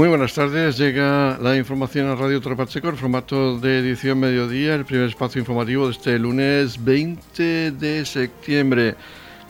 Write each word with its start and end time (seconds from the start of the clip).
Muy 0.00 0.08
buenas 0.08 0.32
tardes, 0.32 0.78
llega 0.78 1.36
la 1.42 1.58
información 1.58 2.08
a 2.08 2.14
Radio 2.14 2.40
Torrepacheco 2.40 2.88
en 2.88 2.96
formato 2.96 3.58
de 3.58 3.80
edición 3.80 4.18
mediodía, 4.18 4.74
el 4.74 4.86
primer 4.86 5.10
espacio 5.10 5.40
informativo 5.40 5.84
de 5.84 5.92
este 5.92 6.18
lunes 6.18 6.82
20 6.82 7.72
de 7.72 8.06
septiembre. 8.06 8.94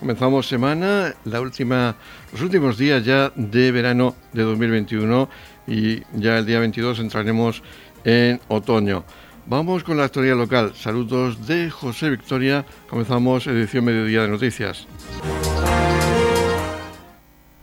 Comenzamos 0.01 0.49
semana, 0.49 1.15
la 1.25 1.41
última, 1.41 1.95
los 2.33 2.41
últimos 2.41 2.79
días 2.79 3.05
ya 3.05 3.31
de 3.37 3.71
verano 3.71 4.17
de 4.33 4.43
2021 4.43 5.29
y 5.69 6.03
ya 6.15 6.39
el 6.39 6.47
día 6.47 6.59
22 6.59 6.99
entraremos 6.99 7.63
en 8.03 8.41
otoño. 8.49 9.05
Vamos 9.47 9.85
con 9.85 9.99
la 9.99 10.07
historia 10.07 10.35
local. 10.35 10.73
Saludos 10.75 11.47
de 11.47 11.71
José 11.71 12.11
Victoria. 12.11 12.67
Comenzamos 12.89 13.47
edición 13.47 13.85
mediodía 13.85 14.23
de 14.23 14.29
noticias. 14.29 14.89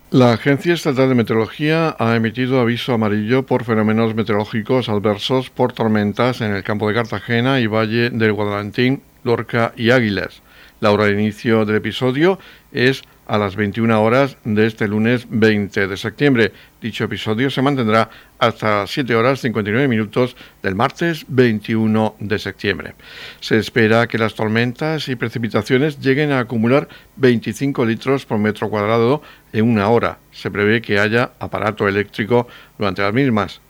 La 0.09 0.31
Agencia 0.31 0.73
Estatal 0.73 1.09
de 1.09 1.15
Meteorología 1.15 1.93
ha 1.99 2.15
emitido 2.15 2.61
aviso 2.61 2.93
amarillo 2.93 3.45
por 3.45 3.65
fenómenos 3.65 4.15
meteorológicos 4.15 4.87
adversos 4.87 5.49
por 5.49 5.73
tormentas 5.73 6.39
en 6.39 6.55
el 6.55 6.63
campo 6.63 6.87
de 6.87 6.93
Cartagena 6.93 7.59
y 7.59 7.67
Valle 7.67 8.09
del 8.11 8.31
Guadalantín, 8.31 9.01
Lorca 9.25 9.73
y 9.75 9.91
Águilas. 9.91 10.41
La 10.79 10.91
hora 10.91 11.07
de 11.07 11.11
inicio 11.11 11.65
del 11.65 11.75
episodio 11.75 12.39
es 12.71 13.03
a 13.27 13.37
las 13.37 13.55
21 13.55 14.01
horas 14.01 14.37
de 14.43 14.65
este 14.65 14.87
lunes 14.87 15.27
20 15.29 15.87
de 15.87 15.97
septiembre. 15.97 16.53
Dicho 16.81 17.03
episodio 17.03 17.49
se 17.49 17.61
mantendrá 17.61 18.09
hasta 18.39 18.87
7 18.87 19.15
horas 19.15 19.41
59 19.41 19.87
minutos 19.87 20.35
del 20.63 20.75
martes 20.75 21.25
21 21.27 22.15
de 22.19 22.39
septiembre. 22.39 22.95
Se 23.39 23.57
espera 23.57 24.07
que 24.07 24.17
las 24.17 24.33
tormentas 24.33 25.07
y 25.09 25.15
precipitaciones 25.15 25.99
lleguen 25.99 26.31
a 26.31 26.39
acumular 26.39 26.87
25 27.17 27.85
litros 27.85 28.25
por 28.25 28.37
metro 28.39 28.69
cuadrado 28.69 29.21
en 29.51 29.65
una 29.69 29.89
hora. 29.89 30.19
Se 30.31 30.49
prevé 30.49 30.81
que 30.81 30.99
haya 30.99 31.31
aparato 31.39 31.87
eléctrico 31.87 32.47
durante 32.77 33.01
las 33.01 33.13
mismas. 33.13 33.61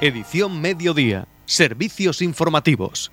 Edición 0.00 0.60
Mediodía. 0.60 1.26
Servicios 1.44 2.22
informativos. 2.22 3.10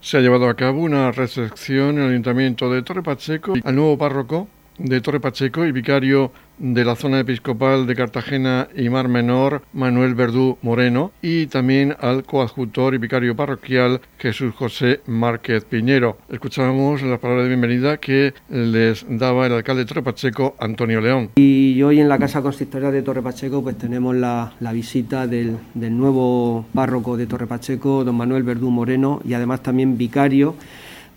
Se 0.00 0.16
ha 0.16 0.20
llevado 0.20 0.48
a 0.48 0.54
cabo 0.54 0.80
una 0.80 1.12
recepción 1.12 1.98
en 1.98 2.04
el 2.04 2.10
Ayuntamiento 2.10 2.72
de 2.72 2.82
Torre 2.82 3.02
Pacheco 3.02 3.52
al 3.62 3.74
nuevo 3.74 3.98
párroco 3.98 4.48
de 4.82 5.00
Torre 5.00 5.20
Pacheco 5.20 5.66
y 5.66 5.72
vicario 5.72 6.32
de 6.58 6.84
la 6.84 6.94
zona 6.94 7.20
episcopal 7.20 7.86
de 7.86 7.94
Cartagena 7.94 8.68
y 8.76 8.88
Mar 8.90 9.08
Menor, 9.08 9.62
Manuel 9.72 10.14
Verdú 10.14 10.58
Moreno, 10.62 11.12
y 11.22 11.46
también 11.46 11.96
al 12.00 12.24
coadjutor 12.24 12.94
y 12.94 12.98
vicario 12.98 13.34
parroquial 13.34 14.00
Jesús 14.18 14.54
José 14.54 15.00
Márquez 15.06 15.64
Piñero. 15.64 16.18
Escuchábamos 16.28 17.02
las 17.02 17.18
palabras 17.18 17.44
de 17.44 17.48
bienvenida 17.48 17.96
que 17.96 18.34
les 18.50 19.06
daba 19.08 19.46
el 19.46 19.52
alcalde 19.54 19.84
de 19.84 19.88
Torre 19.88 20.02
Pacheco, 20.02 20.54
Antonio 20.58 21.00
León. 21.00 21.30
Y 21.36 21.80
hoy 21.82 22.00
en 22.00 22.08
la 22.08 22.18
Casa 22.18 22.42
Consistorial 22.42 22.92
de 22.92 23.02
Torre 23.02 23.22
Pacheco 23.22 23.62
pues 23.62 23.78
tenemos 23.78 24.14
la, 24.14 24.52
visita 24.72 25.26
del, 25.26 25.56
del 25.74 25.96
nuevo 25.96 26.66
párroco 26.74 27.16
de 27.16 27.26
Torre 27.26 27.46
Pacheco, 27.46 28.04
don 28.04 28.16
Manuel 28.16 28.42
Verdú 28.42 28.70
Moreno, 28.70 29.20
y 29.24 29.34
además 29.34 29.62
también 29.62 29.96
vicario 29.96 30.54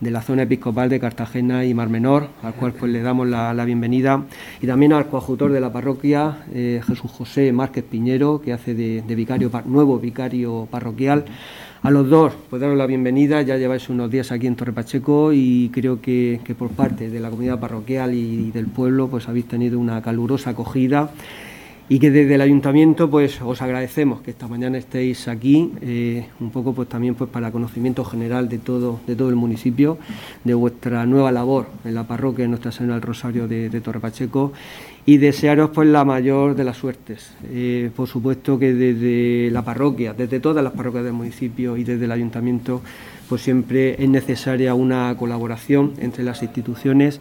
de 0.03 0.11
la 0.11 0.21
zona 0.21 0.43
episcopal 0.43 0.89
de 0.89 0.99
Cartagena 0.99 1.63
y 1.63 1.73
Mar 1.73 1.89
Menor, 1.89 2.27
al 2.43 2.53
cual 2.53 2.73
pues 2.73 2.91
le 2.91 3.01
damos 3.01 3.27
la, 3.27 3.65
bienvenida, 3.65 4.25
y 4.61 4.67
también 4.67 4.91
al 4.91 5.07
coadjutor 5.07 5.51
de 5.53 5.61
la 5.61 5.71
parroquia, 5.71 6.39
eh, 6.53 6.81
Jesús 6.85 7.09
José 7.09 7.53
Márquez 7.53 7.85
Piñero, 7.85 8.41
que 8.41 8.51
hace 8.51 8.75
de, 8.75 9.15
vicario, 9.15 9.49
nuevo 9.65 9.97
vicario 9.97 10.67
parroquial. 10.69 11.23
A 11.81 11.91
los 11.91 12.09
dos, 12.09 12.33
pues 12.49 12.61
daros 12.61 12.77
la 12.77 12.85
bienvenida, 12.85 13.41
ya 13.41 13.57
lleváis 13.57 13.89
unos 13.89 14.11
días 14.11 14.31
aquí 14.31 14.47
en 14.47 14.55
Torre 14.55 14.73
Pacheco 14.73 15.31
y 15.33 15.69
creo 15.73 16.01
que, 16.01 16.39
por 16.57 16.69
parte 16.69 17.09
de 17.09 17.19
la 17.19 17.29
comunidad 17.29 17.59
parroquial 17.59 18.13
y, 18.13 18.47
y 18.47 18.51
del 18.51 18.67
pueblo, 18.67 19.07
pues 19.07 19.27
habéis 19.27 19.47
tenido 19.47 19.79
una 19.79 20.01
calurosa 20.01 20.51
acogida 20.51 21.11
y 21.89 21.99
que 21.99 22.11
desde 22.11 22.35
el 22.35 22.41
ayuntamiento 22.41 23.09
pues 23.09 23.41
os 23.41 23.61
agradecemos 23.61 24.21
que 24.21 24.31
esta 24.31 24.47
mañana 24.47 24.77
estéis 24.77 25.27
aquí 25.27 25.71
eh, 25.81 26.27
un 26.39 26.49
poco 26.49 26.73
pues 26.73 26.87
también 26.87 27.15
pues 27.15 27.29
para 27.29 27.51
conocimiento 27.51 28.05
general 28.05 28.47
de 28.47 28.57
todo 28.57 29.01
de 29.05 29.15
todo 29.15 29.29
el 29.29 29.35
municipio 29.35 29.97
de 30.43 30.53
vuestra 30.53 31.05
nueva 31.05 31.31
labor 31.31 31.67
en 31.83 31.95
la 31.95 32.07
parroquia 32.07 32.45
de 32.45 32.49
Nuestra 32.49 32.71
Señora 32.71 32.95
del 32.95 33.03
Rosario 33.03 33.47
de, 33.47 33.69
Torre 33.81 33.99
Pacheco 33.99 34.53
y 35.05 35.17
desearos 35.17 35.71
pues 35.71 35.89
la 35.89 36.05
mayor 36.05 36.55
de 36.55 36.63
las 36.63 36.77
suertes. 36.77 37.33
Eh, 37.51 37.91
por 37.93 38.07
supuesto 38.07 38.57
que 38.57 38.73
desde 38.73 39.51
la 39.51 39.63
parroquia 39.63 40.13
desde 40.13 40.39
todas 40.39 40.63
las 40.63 40.73
parroquias 40.73 41.03
del 41.03 41.13
municipio 41.13 41.75
y 41.75 41.83
desde 41.83 42.05
el 42.05 42.11
ayuntamiento 42.11 42.81
pues 43.27 43.41
siempre 43.41 44.01
es 44.01 44.09
necesaria 44.09 44.73
una 44.73 45.15
colaboración 45.17 45.93
entre 45.99 46.23
las 46.23 46.43
instituciones 46.43 47.19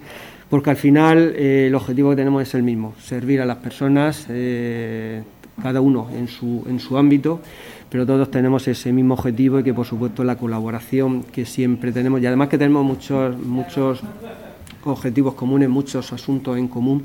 porque 0.53 0.69
al 0.69 0.77
final 0.77 1.33
eh, 1.35 1.69
el 1.69 1.75
objetivo 1.75 2.11
que 2.11 2.17
tenemos 2.17 2.43
es 2.43 2.55
el 2.55 2.63
mismo, 2.63 2.93
servir 3.01 3.41
a 3.41 3.47
las 3.47 3.57
personas, 3.57 4.27
eh, 4.29 5.23
cada 5.63 5.81
uno 5.81 6.11
en 6.15 6.29
su, 6.29 6.63
en 6.69 6.79
su 6.79 6.99
ámbito, 6.99 7.41
pero 7.89 8.05
todos 8.05 8.31
tenemos 8.31 8.69
ese 8.69 8.93
mismo 8.93 9.15
objetivo 9.15 9.61
y 9.61 9.63
que 9.63 9.73
por 9.73 9.87
supuesto 9.87 10.23
la 10.25 10.37
colaboración 10.37 11.23
que 11.23 11.47
siempre 11.47 11.91
tenemos 11.91 12.21
y 12.21 12.27
además 12.27 12.51
que 12.51 12.59
tenemos 12.59 12.85
muchos, 12.85 13.35
muchos 13.39 14.03
objetivos 14.85 15.33
comunes, 15.33 15.71
muchos 15.71 16.13
asuntos 16.13 16.59
en 16.59 16.69
común 16.69 17.03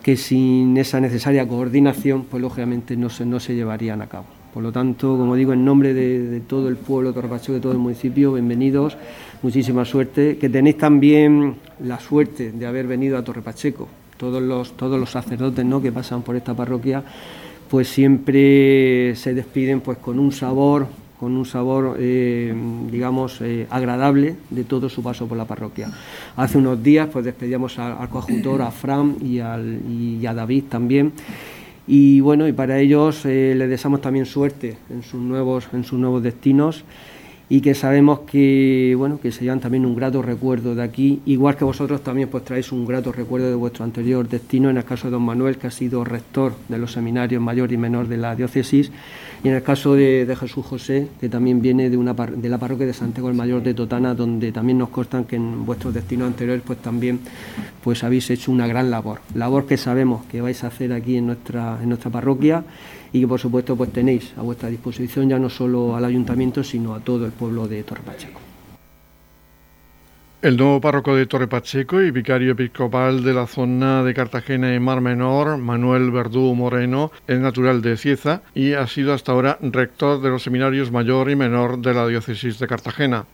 que 0.00 0.16
sin 0.16 0.76
esa 0.76 1.00
necesaria 1.00 1.44
coordinación 1.44 2.22
pues 2.30 2.40
lógicamente 2.40 2.96
no 2.96 3.10
se, 3.10 3.26
no 3.26 3.40
se 3.40 3.56
llevarían 3.56 4.00
a 4.00 4.06
cabo. 4.06 4.35
Por 4.56 4.62
lo 4.62 4.72
tanto, 4.72 5.18
como 5.18 5.34
digo, 5.34 5.52
en 5.52 5.66
nombre 5.66 5.92
de, 5.92 6.40
todo 6.40 6.70
el 6.70 6.76
pueblo 6.76 7.10
de 7.10 7.14
Torrepacheco, 7.16 7.52
de 7.52 7.60
todo 7.60 7.72
el 7.72 7.78
municipio, 7.78 8.32
bienvenidos, 8.32 8.96
muchísima 9.42 9.84
suerte, 9.84 10.38
que 10.38 10.48
tenéis 10.48 10.78
también 10.78 11.56
la 11.84 12.00
suerte 12.00 12.52
de 12.52 12.66
haber 12.66 12.86
venido 12.86 13.18
a 13.18 13.22
Torre 13.22 13.42
Pacheco. 13.42 13.86
Todos 14.16 14.42
los, 14.42 14.72
todos 14.72 14.98
los 14.98 15.10
sacerdotes 15.10 15.62
¿no? 15.62 15.82
que 15.82 15.92
pasan 15.92 16.22
por 16.22 16.36
esta 16.36 16.54
parroquia, 16.54 17.04
pues 17.68 17.88
siempre 17.88 19.14
se 19.14 19.34
despiden 19.34 19.82
pues 19.82 19.98
con 19.98 20.18
un 20.18 20.32
sabor, 20.32 20.86
con 21.20 21.36
un 21.36 21.44
sabor, 21.44 21.98
eh, 21.98 22.54
digamos, 22.90 23.42
eh, 23.42 23.66
agradable 23.68 24.36
de 24.48 24.64
todo 24.64 24.88
su 24.88 25.02
paso 25.02 25.26
por 25.26 25.36
la 25.36 25.44
parroquia. 25.44 25.90
Hace 26.34 26.56
unos 26.56 26.82
días 26.82 27.10
pues 27.12 27.26
despedíamos 27.26 27.78
al, 27.78 27.92
al 27.98 28.08
coadjutor, 28.08 28.62
a 28.62 28.70
Fran 28.70 29.16
y 29.22 29.38
a 29.38 30.32
David 30.32 30.64
también 30.70 31.12
y 31.86 32.20
bueno, 32.20 32.48
y 32.48 32.52
para 32.52 32.78
ellos 32.78 33.24
eh, 33.24 33.54
les 33.56 33.68
deseamos 33.68 34.00
también 34.00 34.26
suerte 34.26 34.76
en 34.90 35.02
sus 35.02 35.20
nuevos, 35.20 35.68
en 35.72 35.84
sus 35.84 35.98
nuevos 35.98 36.22
destinos 36.22 36.84
y 37.48 37.60
que 37.60 37.74
sabemos 37.74 38.20
que 38.20 38.94
bueno 38.98 39.20
que 39.20 39.30
se 39.30 39.44
llevan 39.44 39.60
también 39.60 39.86
un 39.86 39.94
grato 39.94 40.20
recuerdo 40.20 40.74
de 40.74 40.82
aquí, 40.82 41.20
igual 41.26 41.56
que 41.56 41.64
vosotros 41.64 42.02
también 42.02 42.28
pues 42.28 42.44
traéis 42.44 42.72
un 42.72 42.84
grato 42.84 43.12
recuerdo 43.12 43.48
de 43.48 43.54
vuestro 43.54 43.84
anterior 43.84 44.28
destino, 44.28 44.68
en 44.68 44.78
el 44.78 44.84
caso 44.84 45.06
de 45.06 45.12
don 45.12 45.22
Manuel, 45.22 45.56
que 45.56 45.68
ha 45.68 45.70
sido 45.70 46.02
rector 46.02 46.54
de 46.68 46.78
los 46.78 46.92
seminarios 46.92 47.40
mayor 47.40 47.70
y 47.72 47.76
menor 47.76 48.08
de 48.08 48.16
la 48.16 48.34
diócesis, 48.34 48.90
y 49.46 49.48
en 49.48 49.54
el 49.54 49.62
caso 49.62 49.94
de, 49.94 50.36
Jesús 50.40 50.66
José, 50.66 51.06
que 51.20 51.28
también 51.28 51.62
viene 51.62 51.88
de, 51.88 51.96
una, 51.96 52.14
de 52.14 52.48
la 52.48 52.58
parroquia 52.58 52.84
de 52.84 52.92
Santiago 52.92 53.28
el 53.28 53.36
Mayor 53.36 53.62
de 53.62 53.74
Totana, 53.74 54.12
donde 54.12 54.50
también 54.50 54.76
nos 54.76 54.88
constan 54.88 55.24
que 55.24 55.36
en 55.36 55.64
vuestros 55.64 55.94
destinos 55.94 56.26
anteriores 56.26 56.64
pues 56.66 56.80
también 56.80 57.20
pues 57.84 58.02
habéis 58.02 58.28
hecho 58.30 58.50
una 58.50 58.66
gran 58.66 58.90
labor, 58.90 59.20
labor 59.36 59.64
que 59.64 59.76
sabemos 59.76 60.26
que 60.26 60.40
vais 60.40 60.64
a 60.64 60.66
hacer 60.66 60.92
aquí 60.92 61.18
en 61.18 61.26
nuestra, 61.28 61.78
parroquia 62.10 62.64
y 63.12 63.20
que 63.20 63.28
por 63.28 63.38
supuesto 63.38 63.76
pues 63.76 63.92
tenéis 63.92 64.32
a 64.36 64.42
vuestra 64.42 64.68
disposición 64.68 65.28
ya 65.28 65.38
no 65.38 65.48
solo 65.48 65.94
al 65.94 66.04
ayuntamiento 66.04 66.64
sino 66.64 66.92
a 66.92 66.98
todo 66.98 67.24
el 67.24 67.30
pueblo 67.30 67.68
de 67.68 67.84
Torre 67.84 68.02
Pacheco. 68.04 68.45
El 70.46 70.56
nuevo 70.56 70.80
párroco 70.80 71.16
de 71.16 71.26
Torre 71.26 71.48
Pacheco 71.48 72.00
y 72.00 72.12
vicario 72.12 72.52
episcopal 72.52 73.24
de 73.24 73.34
la 73.34 73.48
zona 73.48 74.04
de 74.04 74.14
Cartagena 74.14 74.72
y 74.72 74.78
Mar 74.78 75.00
Menor, 75.00 75.58
Manuel 75.58 76.12
Verdú 76.12 76.54
Moreno, 76.54 77.10
es 77.26 77.40
natural 77.40 77.82
de 77.82 77.96
Cieza 77.96 78.42
y 78.54 78.74
ha 78.74 78.86
sido 78.86 79.12
hasta 79.12 79.32
ahora 79.32 79.58
rector 79.60 80.22
de 80.22 80.30
los 80.30 80.44
seminarios 80.44 80.92
mayor 80.92 81.32
y 81.32 81.34
menor 81.34 81.78
de 81.78 81.92
la 81.92 82.06
diócesis 82.06 82.60
de 82.60 82.68
Cartagena. 82.68 83.24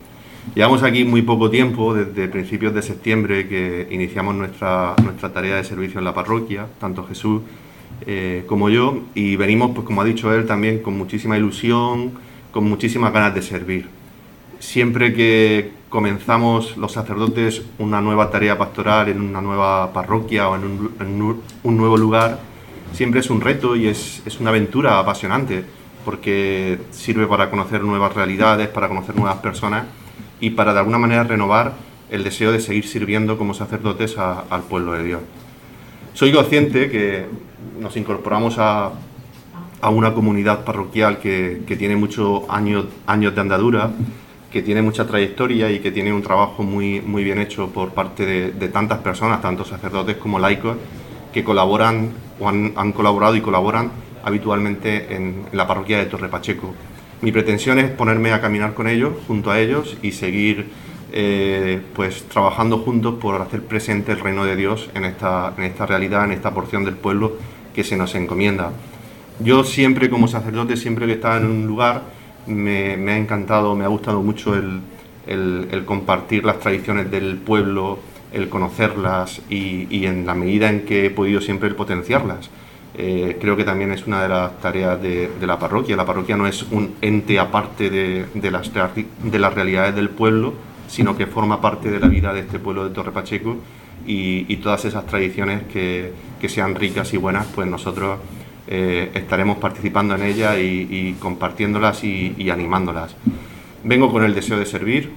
Llevamos 0.55 0.83
aquí 0.85 1.05
muy 1.05 1.21
poco 1.21 1.51
tiempo, 1.51 1.93
desde 1.93 2.29
principios 2.29 2.73
de 2.73 2.81
septiembre 2.81 3.47
que 3.47 3.89
iniciamos 3.91 4.35
nuestra, 4.35 4.95
nuestra 5.05 5.31
tarea 5.35 5.57
de 5.57 5.65
servicio 5.65 5.99
en 5.99 6.07
la 6.07 6.15
parroquia, 6.15 6.67
tanto 6.81 7.05
Jesús 7.05 7.43
eh, 8.07 8.45
como 8.47 8.71
yo, 8.71 9.03
y 9.15 9.37
venimos, 9.37 9.73
pues 9.75 9.85
como 9.87 10.01
ha 10.01 10.07
dicho 10.07 10.35
él, 10.35 10.47
también 10.47 10.79
con 10.79 10.97
muchísima 10.97 11.37
ilusión, 11.37 12.13
con 12.51 12.65
muchísimas 12.65 13.13
ganas 13.13 13.35
de 13.35 13.43
servir. 13.43 13.87
Siempre 14.61 15.13
que 15.13 15.82
comenzamos 15.93 16.79
los 16.79 16.93
sacerdotes 16.93 17.61
una 17.79 18.01
nueva 18.01 18.31
tarea 18.31 18.57
pastoral 18.57 19.11
en 19.11 19.21
una 19.21 19.43
nueva 19.43 19.93
parroquia 19.93 20.49
o 20.49 20.57
en 20.57 21.21
un, 21.63 21.77
nuevo 21.77 21.99
lugar, 21.99 22.41
siempre 22.95 23.21
es 23.21 23.29
un 23.29 23.43
reto 23.43 23.77
y 23.77 23.89
es, 23.89 24.23
es, 24.25 24.41
una 24.41 24.49
aventura 24.49 24.99
apasionante, 24.99 25.63
porque 26.03 26.79
sirve 26.93 27.27
para 27.27 27.51
conocer 27.51 27.85
nuevas 27.85 28.15
realidades, 28.15 28.69
para 28.69 28.89
conocer 28.89 29.15
nuevas 29.15 29.37
personas 29.37 29.85
y 30.41 30.49
para 30.51 30.73
de 30.73 30.79
alguna 30.79 30.97
manera 30.97 31.25
renovar 31.25 31.75
el 32.11 32.25
deseo 32.25 32.53
de 32.53 32.61
seguir 32.61 32.87
sirviendo 32.87 33.37
como 33.37 33.53
sacerdotes 33.53 34.17
al 34.17 34.63
pueblo 34.63 34.95
de 34.95 35.05
Dios. 35.05 35.21
Soy 36.15 36.33
consciente 36.33 36.91
que 36.91 37.27
nos 37.79 37.99
incorporamos 37.99 38.57
a, 38.59 38.93
a 39.83 39.91
una 39.91 40.15
comunidad 40.15 40.65
parroquial 40.65 41.19
que, 41.19 41.65
que 41.67 41.77
tiene 41.77 41.97
muchos 41.97 42.45
años, 42.49 42.87
años 43.07 43.35
de 43.35 43.41
andadura, 43.43 43.91
que 44.53 44.63
tiene 44.63 44.83
mucha 44.83 45.07
trayectoria 45.07 45.71
y 45.71 45.81
que 45.81 45.91
tiene 45.91 46.13
un 46.13 46.23
trabajo 46.23 46.63
muy, 46.63 47.01
muy 47.01 47.25
bien 47.25 47.39
hecho 47.39 47.69
por 47.69 47.93
parte 47.95 48.27
de, 48.53 48.69
tantas 48.69 48.99
personas, 48.99 49.41
tanto 49.41 49.65
sacerdotes 49.65 50.19
como 50.19 50.39
laicos, 50.39 50.77
que 51.33 51.43
colaboran 51.43 52.11
o 52.39 52.49
han, 52.49 52.93
colaborado 52.93 53.35
y 53.35 53.41
colaboran 53.41 53.91
habitualmente 54.23 55.17
en, 55.17 55.47
la 55.53 55.67
parroquia 55.67 55.99
de 55.99 56.07
Torre 56.07 56.29
Pacheco. 56.29 56.75
Mi 57.23 57.33
pretensión 57.33 57.79
es 57.79 57.91
ponerme 57.91 58.33
a 58.33 58.41
caminar 58.41 58.75
con 58.75 58.89
ellos, 58.89 59.15
junto 59.27 59.51
a 59.51 59.59
ellos, 59.59 59.97
y 60.03 60.13
seguir 60.13 60.67
eh, 61.13 61.81
pues 61.95 62.25
trabajando 62.25 62.79
juntos 62.79 63.15
por 63.21 63.41
hacer 63.41 63.63
presente 63.63 64.13
el 64.13 64.21
reino 64.21 64.45
de 64.45 64.57
Dios 64.57 64.91
en 64.95 65.05
esta, 65.05 65.55
en 65.57 65.65
esta 65.65 65.87
realidad, 65.87 66.25
en 66.25 66.33
esta 66.33 66.53
porción 66.53 66.85
del 66.85 66.97
pueblo 66.97 67.39
que 67.75 67.85
se 67.85 67.97
nos 67.97 68.15
encomienda. 68.15 68.73
Yo 69.41 69.65
siempre 69.65 70.11
como 70.11 70.29
sacerdote, 70.29 70.77
siempre 70.77 71.07
que 71.07 71.13
estaba 71.13 71.39
en 71.39 71.47
un 71.47 71.67
lugar, 71.67 72.03
me, 72.47 72.95
ha 73.11 73.17
encantado, 73.17 73.75
me 73.75 73.85
ha 73.85 73.89
gustado 73.89 74.23
mucho 74.23 74.55
el, 74.55 75.85
compartir 75.85 76.45
las 76.45 76.59
tradiciones 76.59 77.11
del 77.11 77.37
pueblo, 77.37 77.99
el 78.33 78.49
conocerlas 78.49 79.43
y, 79.49 80.05
en 80.05 80.27
la 80.27 80.35
medida 80.35 80.71
en 80.71 80.85
que 80.85 81.07
he 81.07 81.11
podido 81.11 81.41
siempre 81.41 81.71
potenciarlas. 81.75 82.51
Eh, 82.95 83.39
creo 83.41 83.57
que 83.57 83.65
también 83.65 83.91
es 83.91 84.07
una 84.07 84.23
de 84.23 84.29
las 84.29 84.61
tareas 84.61 85.01
de, 85.01 85.31
la 85.41 85.59
parroquia. 85.59 85.97
La 85.97 86.05
parroquia 86.05 86.37
no 86.37 86.47
es 86.47 86.63
un 86.71 86.95
ente 87.01 87.39
aparte 87.39 87.91
de, 87.91 88.51
las, 88.51 88.71
de 88.73 89.39
las 89.39 89.55
realidades 89.55 89.95
del 89.95 90.11
pueblo, 90.11 90.55
sino 90.89 91.17
que 91.17 91.27
forma 91.27 91.61
parte 91.61 91.91
de 91.91 92.01
la 92.01 92.09
vida 92.09 92.35
de 92.35 92.41
este 92.41 92.59
pueblo 92.59 92.85
de 92.85 92.95
Torre 92.95 93.13
Pacheco 93.13 93.57
y, 94.07 94.57
todas 94.57 94.85
esas 94.85 95.07
tradiciones 95.07 95.63
que, 95.73 96.13
que, 96.41 96.49
sean 96.49 96.75
ricas 96.75 97.15
y 97.15 97.17
buenas, 97.17 97.47
pues 97.55 97.67
nosotros 97.69 98.19
eh, 98.69 99.11
estaremos 99.15 99.59
participando 99.59 100.15
en 100.15 100.23
ellas 100.23 100.57
y, 100.59 101.17
compartiéndolas 101.19 102.05
y, 102.05 102.51
animándolas. 102.51 103.17
Vengo 103.85 104.11
con 104.13 104.25
el 104.25 104.35
deseo 104.35 104.59
de 104.59 104.67
servir, 104.67 105.11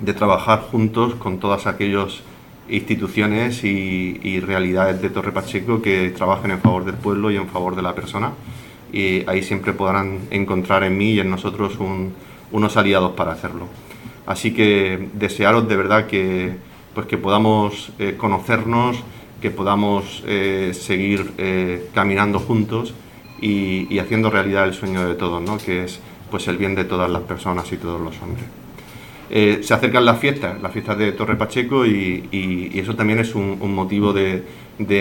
de 0.00 0.12
trabajar 0.12 0.62
juntos 0.62 1.14
con 1.14 1.38
todas 1.38 1.66
aquellas 1.66 2.22
instituciones 2.68 3.62
y, 3.64 4.40
realidades 4.40 5.00
de 5.00 5.10
Torre 5.10 5.32
Pacheco 5.32 5.80
que 5.80 6.10
trabajen 6.10 6.50
en 6.50 6.60
favor 6.60 6.84
del 6.84 6.96
pueblo 6.96 7.30
y 7.30 7.36
en 7.36 7.48
favor 7.48 7.76
de 7.76 7.82
la 7.82 7.94
persona. 7.94 8.32
Y 8.92 9.28
ahí 9.28 9.42
siempre 9.42 9.72
podrán 9.72 10.20
encontrar 10.30 10.82
en 10.84 10.96
mí 10.96 11.12
y 11.12 11.20
en 11.20 11.30
nosotros 11.30 11.78
unos 12.50 12.76
aliados 12.76 13.12
para 13.12 13.32
hacerlo. 13.32 13.68
Así 14.26 14.52
que 14.52 15.08
desearos 15.12 15.68
de 15.68 15.76
verdad 15.76 16.06
que, 16.06 16.56
pues 16.94 17.06
que 17.06 17.16
podamos 17.16 17.92
eh, 17.98 18.14
conocernos, 18.16 18.96
que 19.46 19.52
podamos 19.52 20.24
eh, 20.26 20.72
seguir 20.74 21.30
eh, 21.38 21.88
caminando 21.94 22.40
juntos 22.40 22.92
y, 23.40 23.96
haciendo 24.00 24.28
realidad 24.28 24.64
el 24.64 24.74
sueño 24.74 25.06
de 25.06 25.14
todos, 25.14 25.40
¿no? 25.40 25.56
que 25.56 25.84
es 25.84 26.00
pues 26.32 26.48
el 26.48 26.56
bien 26.56 26.74
de 26.74 26.84
todas 26.84 27.08
las 27.08 27.22
personas 27.22 27.70
y 27.70 27.76
todos 27.76 28.00
los 28.00 28.20
hombres. 28.22 28.44
Eh, 29.30 29.60
se 29.62 29.72
acercan 29.72 30.04
las 30.04 30.18
fiestas, 30.18 30.60
las 30.60 30.72
fiestas 30.72 30.98
de 30.98 31.12
Torre 31.12 31.36
Pacheco 31.36 31.86
y, 31.86 32.72
eso 32.74 32.96
también 32.96 33.20
es 33.20 33.36
un, 33.36 33.72
motivo 33.72 34.12
de, 34.12 34.42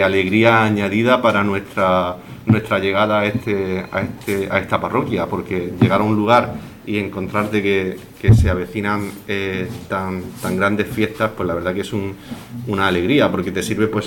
alegría 0.04 0.64
añadida 0.64 1.24
para 1.24 1.44
nuestra, 1.44 2.18
nuestra 2.46 2.78
llegada 2.78 3.22
a, 3.22 3.26
este, 3.26 3.84
a, 3.92 4.02
este, 4.02 4.48
a 4.52 4.60
esta 4.60 4.80
parroquia, 4.80 5.26
porque 5.26 5.74
llegar 5.82 6.02
a 6.02 6.04
un 6.04 6.16
lugar 6.16 6.54
y 6.86 7.00
encontrarte 7.00 7.64
que, 7.64 7.98
se 8.34 8.50
avecinan 8.50 9.12
tan, 9.88 10.24
tan 10.42 10.58
grandes 10.58 10.88
fiestas, 10.88 11.32
pues 11.38 11.48
la 11.48 11.54
verdad 11.54 11.76
que 11.76 11.82
es 11.82 11.92
una 12.68 12.88
alegría, 12.88 13.32
porque 13.32 13.52
te 13.52 13.62
sirve 13.62 13.86
pues 13.86 14.06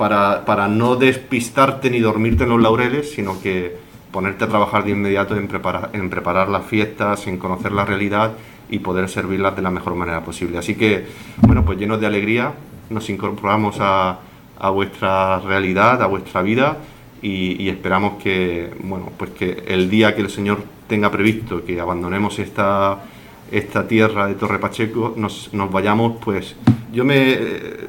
para, 0.00 0.46
para, 0.46 0.66
no 0.66 0.96
despistarte 0.96 1.90
ni 1.90 2.00
dormirte 2.00 2.44
en 2.44 2.48
los 2.48 2.62
laureles, 2.62 3.10
sino 3.10 3.38
que 3.42 3.76
ponerte 4.10 4.44
a 4.44 4.48
trabajar 4.48 4.82
de 4.82 4.92
inmediato 4.92 5.36
en 5.36 5.46
preparar, 5.46 5.90
en 5.92 6.08
preparar 6.08 6.48
las 6.48 6.64
fiestas, 6.64 7.26
en 7.26 7.36
conocer 7.36 7.72
la 7.72 7.84
realidad 7.84 8.32
y 8.70 8.78
poder 8.78 9.10
servirlas 9.10 9.54
de 9.56 9.60
la 9.60 9.70
mejor 9.70 9.94
manera 9.96 10.24
posible. 10.24 10.56
Así 10.56 10.74
que, 10.74 11.04
bueno, 11.42 11.66
pues 11.66 11.78
llenos 11.78 12.00
de 12.00 12.06
alegría, 12.06 12.54
nos 12.88 13.10
incorporamos 13.10 13.76
a, 13.78 14.20
a 14.58 14.70
vuestra 14.70 15.38
realidad, 15.40 16.00
a 16.00 16.06
vuestra 16.06 16.40
vida 16.40 16.78
y, 17.20 17.62
y, 17.62 17.68
esperamos 17.68 18.22
que, 18.22 18.70
bueno, 18.82 19.12
pues 19.18 19.32
que 19.32 19.64
el 19.68 19.90
día 19.90 20.14
que 20.14 20.22
el 20.22 20.30
Señor 20.30 20.62
tenga 20.88 21.10
previsto 21.10 21.62
que 21.62 21.78
abandonemos 21.78 22.38
esta, 22.38 23.04
esta 23.52 23.86
tierra 23.86 24.28
de 24.28 24.34
Torre 24.34 24.58
Pacheco, 24.58 25.12
nos, 25.14 25.50
vayamos, 25.70 26.16
pues 26.24 26.56
yo 26.90 27.04
me, 27.04 27.38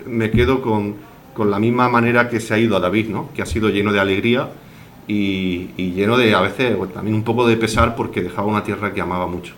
me 0.08 0.30
quedo 0.30 0.62
con, 0.62 1.10
con, 1.34 1.52
la 1.52 1.60
misma 1.60 1.90
manera 1.90 2.30
que 2.30 2.40
se 2.40 2.54
ha 2.54 2.60
ido 2.60 2.78
a 2.78 2.80
David, 2.80 3.10
¿no? 3.10 3.30
que 3.34 3.42
ha 3.42 3.46
sido 3.46 3.70
lleno 3.70 3.92
de 3.92 4.00
alegría 4.00 4.50
y, 5.08 5.68
lleno 5.78 6.18
de, 6.18 6.34
a 6.34 6.42
veces, 6.42 6.78
también 6.94 7.16
un 7.16 7.24
poco 7.24 7.48
de 7.48 7.58
pesar 7.58 7.96
porque 7.96 8.22
dejaba 8.22 8.48
una 8.48 8.64
tierra 8.64 8.94
que 8.94 9.02
amaba 9.02 9.28
mucho. 9.28 9.54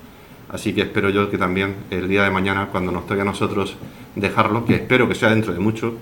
Así 0.50 0.74
que 0.74 0.82
espero 0.82 1.10
yo 1.10 1.30
que 1.30 1.38
también 1.38 1.76
el 1.90 2.08
día 2.08 2.24
de 2.24 2.30
mañana, 2.30 2.68
cuando 2.72 2.92
nos 2.92 3.08
toque 3.08 3.22
a 3.22 3.26
nosotros 3.26 3.76
dejarlo, 4.16 4.66
que 4.66 4.76
espero 4.76 5.08
que 5.08 5.16
sea 5.16 5.30
dentro 5.30 5.54
de 5.54 5.60
mucho, 5.60 5.96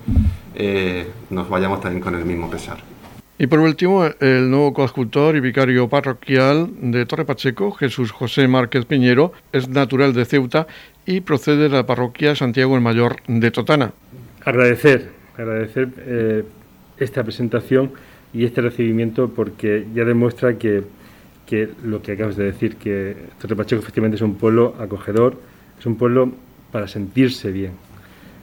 eh, 0.54 1.10
nos 1.30 1.48
vayamos 1.48 1.80
también 1.80 2.02
con 2.02 2.14
el 2.14 2.24
mismo 2.24 2.50
pesar. 2.50 2.78
Y 3.38 3.46
por 3.46 3.60
último, 3.60 4.04
el 4.20 4.50
nuevo 4.50 4.72
coadjutor 4.72 5.36
y 5.36 5.40
vicario 5.40 5.88
parroquial 5.88 6.68
de 6.80 7.06
Torre 7.06 7.24
Pacheco, 7.24 7.72
Jesús 7.72 8.12
José 8.12 8.46
Márquez 8.46 8.84
Piñero, 8.84 9.32
es 9.52 9.68
natural 9.68 10.12
de 10.12 10.24
Ceuta 10.26 10.66
y 11.06 11.22
procede 11.22 11.68
de 11.68 11.68
la 11.70 11.86
parroquia 11.86 12.36
Santiago 12.36 12.76
el 12.76 12.82
Mayor 12.82 13.16
de 13.26 13.50
Totana. 13.50 13.92
Agradecer, 14.44 15.10
agradecer 15.36 15.88
eh, 15.98 16.44
esta 16.98 17.22
presentación 17.22 17.92
y 18.32 18.44
este 18.44 18.60
recibimiento 18.60 19.28
porque 19.28 19.86
ya 19.94 20.04
demuestra 20.04 20.58
que, 20.58 20.84
que 21.46 21.68
lo 21.84 22.02
que 22.02 22.12
acabas 22.12 22.36
de 22.36 22.44
decir, 22.44 22.76
que 22.76 23.16
Torre 23.40 23.56
Pacheco 23.56 23.80
efectivamente 23.80 24.16
es 24.16 24.22
un 24.22 24.36
pueblo 24.36 24.74
acogedor, 24.78 25.36
es 25.78 25.86
un 25.86 25.96
pueblo 25.96 26.32
para 26.70 26.88
sentirse 26.88 27.50
bien. 27.52 27.72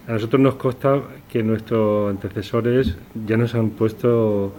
A 0.06 0.12
nosotros 0.12 0.40
nos 0.40 0.54
consta 0.54 1.02
que 1.30 1.42
nuestros 1.42 2.10
antecesores 2.10 2.96
ya 3.26 3.36
nos 3.36 3.54
han 3.54 3.70
puesto 3.70 4.54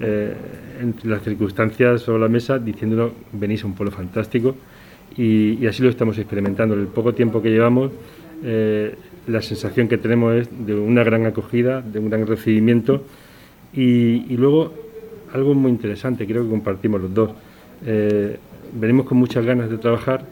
eh, 0.00 0.34
entre 0.80 1.10
las 1.10 1.22
circunstancias 1.22 2.02
sobre 2.02 2.20
la 2.20 2.28
mesa 2.28 2.58
diciéndonos 2.58 3.12
venís 3.32 3.62
a 3.62 3.66
un 3.66 3.74
pueblo 3.74 3.94
fantástico 3.94 4.56
y, 5.16 5.66
así 5.66 5.82
lo 5.82 5.90
estamos 5.90 6.18
experimentando. 6.18 6.74
En 6.74 6.80
el 6.80 6.86
poco 6.86 7.14
tiempo 7.14 7.42
que 7.42 7.50
llevamos, 7.50 7.92
eh, 8.42 8.94
la 9.26 9.42
sensación 9.42 9.88
que 9.88 9.98
tenemos 9.98 10.34
es 10.34 10.66
de 10.66 10.74
una 10.74 11.04
gran 11.04 11.26
acogida, 11.26 11.80
de 11.80 11.98
un 11.98 12.10
gran 12.10 12.26
recibimiento 12.26 13.04
y, 13.72 14.36
luego 14.36 14.72
algo 15.32 15.54
muy 15.54 15.70
interesante, 15.70 16.26
creo 16.26 16.44
que 16.44 16.50
compartimos 16.50 17.00
los 17.00 17.14
dos. 17.14 17.30
Eh, 17.86 18.36
venimos 18.74 19.06
con 19.06 19.18
muchas 19.18 19.44
ganas 19.44 19.70
de 19.70 19.78
trabajar 19.78 20.24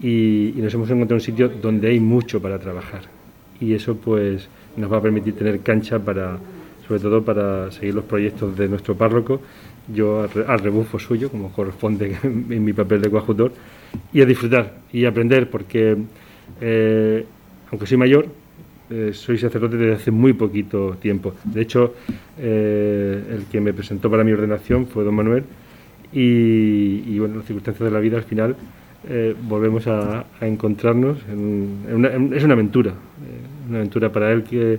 y, 0.00 0.54
nos 0.56 0.72
hemos 0.74 0.90
encontrado 0.90 1.16
un 1.16 1.20
sitio 1.20 1.48
donde 1.48 1.88
hay 1.88 2.00
mucho 2.00 2.40
para 2.40 2.58
trabajar 2.58 3.02
y 3.60 3.74
eso 3.74 3.96
pues 3.96 4.48
nos 4.76 4.90
va 4.90 4.96
a 4.96 5.02
permitir 5.02 5.34
tener 5.34 5.60
cancha 5.60 5.98
para 5.98 6.38
sobre 6.86 7.00
todo 7.00 7.24
para 7.24 7.70
seguir 7.70 7.94
los 7.94 8.04
proyectos 8.04 8.56
de 8.56 8.68
nuestro 8.68 8.94
párroco, 8.94 9.40
yo 9.92 10.28
al 10.46 10.58
rebufo 10.58 10.98
suyo, 10.98 11.30
como 11.30 11.52
corresponde 11.52 12.16
en 12.22 12.64
mi 12.64 12.72
papel 12.72 13.00
de 13.00 13.10
coadjutor, 13.10 13.52
y 14.12 14.20
a 14.20 14.26
disfrutar 14.26 14.74
y 14.92 15.04
aprender, 15.04 15.48
porque 15.48 15.96
eh, 16.60 17.24
aunque 17.72 17.86
soy 17.86 17.96
mayor, 17.96 18.26
eh, 18.88 19.10
soy 19.12 19.38
sacerdote 19.38 19.76
desde 19.76 19.94
hace 19.94 20.10
muy 20.12 20.34
poquito 20.34 20.96
tiempo. 21.00 21.34
De 21.42 21.60
hecho, 21.60 21.94
eh, 22.38 23.20
el 23.30 23.46
que 23.46 23.60
me 23.60 23.72
presentó 23.72 24.08
para 24.08 24.22
mi 24.22 24.30
ordenación 24.30 24.86
fue 24.86 25.02
don 25.02 25.16
Manuel, 25.16 25.42
y, 26.14 27.18
bueno, 27.18 27.36
las 27.36 27.46
circunstancias 27.46 27.86
de 27.86 27.90
la 27.90 27.98
vida 27.98 28.18
al 28.18 28.24
final 28.24 28.54
volvemos 29.48 29.86
a, 29.86 30.26
encontrarnos. 30.42 31.18
es 31.18 32.44
una 32.44 32.52
aventura, 32.52 32.92
una 33.66 33.78
aventura 33.78 34.12
para 34.12 34.30
él 34.30 34.44
que 34.44 34.78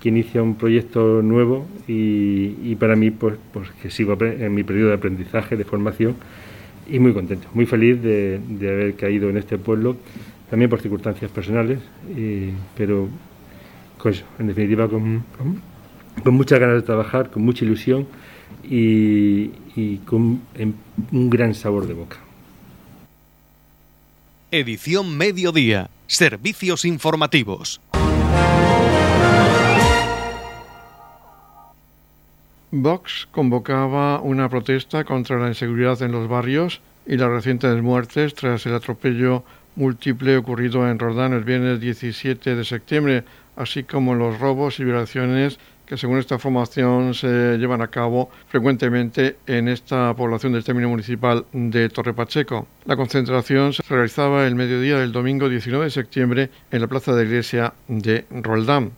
que 0.00 0.08
inicia 0.08 0.42
un 0.42 0.56
proyecto 0.56 1.22
nuevo 1.22 1.66
y, 1.88 2.74
para 2.76 2.96
mí 2.96 3.10
pues, 3.10 3.36
pues, 3.52 3.70
que 3.82 3.90
sigo 3.90 4.16
en 4.20 4.54
mi 4.54 4.62
periodo 4.62 4.88
de 4.88 4.94
aprendizaje, 4.94 5.56
de 5.56 5.64
formación 5.64 6.16
y 6.88 6.98
muy 6.98 7.12
contento, 7.12 7.48
muy 7.54 7.66
feliz 7.66 8.00
de, 8.02 8.40
haber 8.60 8.94
caído 8.94 9.28
en 9.30 9.36
este 9.36 9.58
pueblo, 9.58 9.96
también 10.50 10.70
por 10.70 10.80
circunstancias 10.80 11.30
personales, 11.30 11.80
pero 12.76 13.08
con 13.98 14.12
eso, 14.12 14.24
en 14.38 14.46
definitiva 14.48 14.88
con, 14.88 15.24
con, 16.22 16.34
muchas 16.34 16.58
ganas 16.58 16.76
de 16.76 16.82
trabajar, 16.82 17.30
con 17.30 17.44
mucha 17.44 17.64
ilusión 17.64 18.06
y, 18.62 19.50
y 19.74 19.98
con 20.04 20.42
un 21.12 21.30
gran 21.30 21.54
sabor 21.54 21.86
de 21.86 21.94
boca. 21.94 22.18
Edición 24.50 25.16
Mediodía, 25.16 25.90
Servicios 26.06 26.84
Informativos. 26.84 27.80
Vox 32.70 33.28
convocaba 33.30 34.20
una 34.20 34.48
protesta 34.48 35.04
contra 35.04 35.38
la 35.38 35.48
inseguridad 35.48 36.00
en 36.02 36.12
los 36.12 36.28
barrios 36.28 36.80
y 37.06 37.16
las 37.16 37.30
recientes 37.30 37.80
muertes 37.82 38.34
tras 38.34 38.66
el 38.66 38.74
atropello 38.74 39.44
múltiple 39.76 40.36
ocurrido 40.36 40.88
en 40.88 40.98
Roldán 40.98 41.32
el 41.32 41.44
viernes 41.44 41.80
17 41.80 42.56
de 42.56 42.64
septiembre, 42.64 43.24
así 43.56 43.84
como 43.84 44.14
los 44.14 44.38
robos 44.40 44.80
y 44.80 44.84
violaciones 44.84 45.58
que 45.86 45.96
según 45.96 46.18
esta 46.18 46.38
formación 46.38 47.14
se 47.14 47.56
llevan 47.58 47.80
a 47.80 47.88
cabo 47.88 48.28
frecuentemente 48.48 49.36
en 49.46 49.68
esta 49.68 50.12
población 50.14 50.52
del 50.52 50.64
término 50.64 50.88
municipal 50.88 51.46
de 51.52 51.88
Torre 51.88 52.12
Pacheco. 52.12 52.66
La 52.84 52.96
concentración 52.96 53.72
se 53.72 53.82
realizaba 53.88 54.46
el 54.46 54.56
mediodía 54.56 54.98
del 54.98 55.12
domingo 55.12 55.48
19 55.48 55.84
de 55.84 55.90
septiembre 55.90 56.50
en 56.72 56.80
la 56.80 56.88
plaza 56.88 57.14
de 57.14 57.24
iglesia 57.24 57.72
de 57.86 58.26
Roldán. 58.30 58.90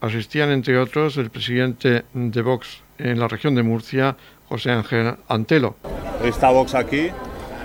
Asistían, 0.00 0.50
entre 0.50 0.78
otros, 0.78 1.16
el 1.16 1.30
presidente 1.30 2.04
de 2.14 2.42
Vox 2.42 2.82
en 2.98 3.18
la 3.18 3.28
región 3.28 3.54
de 3.56 3.64
Murcia, 3.64 4.16
José 4.48 4.70
Ángel 4.70 5.16
Antelo. 5.28 5.76
Está 6.22 6.50
Vox 6.50 6.74
aquí 6.74 7.10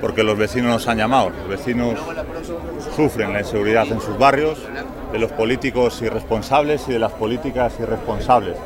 porque 0.01 0.23
los 0.23 0.37
vecinos 0.37 0.71
nos 0.71 0.87
han 0.87 0.97
llamado. 0.97 1.29
Los 1.29 1.47
vecinos 1.47 1.99
sufren 2.95 3.33
la 3.33 3.39
inseguridad 3.39 3.88
en 3.88 4.01
sus 4.01 4.17
barrios, 4.17 4.60
de 5.12 5.19
los 5.19 5.31
políticos 5.31 6.01
irresponsables 6.01 6.88
y 6.88 6.93
de 6.93 7.00
las 7.00 7.12
políticas 7.12 7.74
irresponsables, 7.79 8.57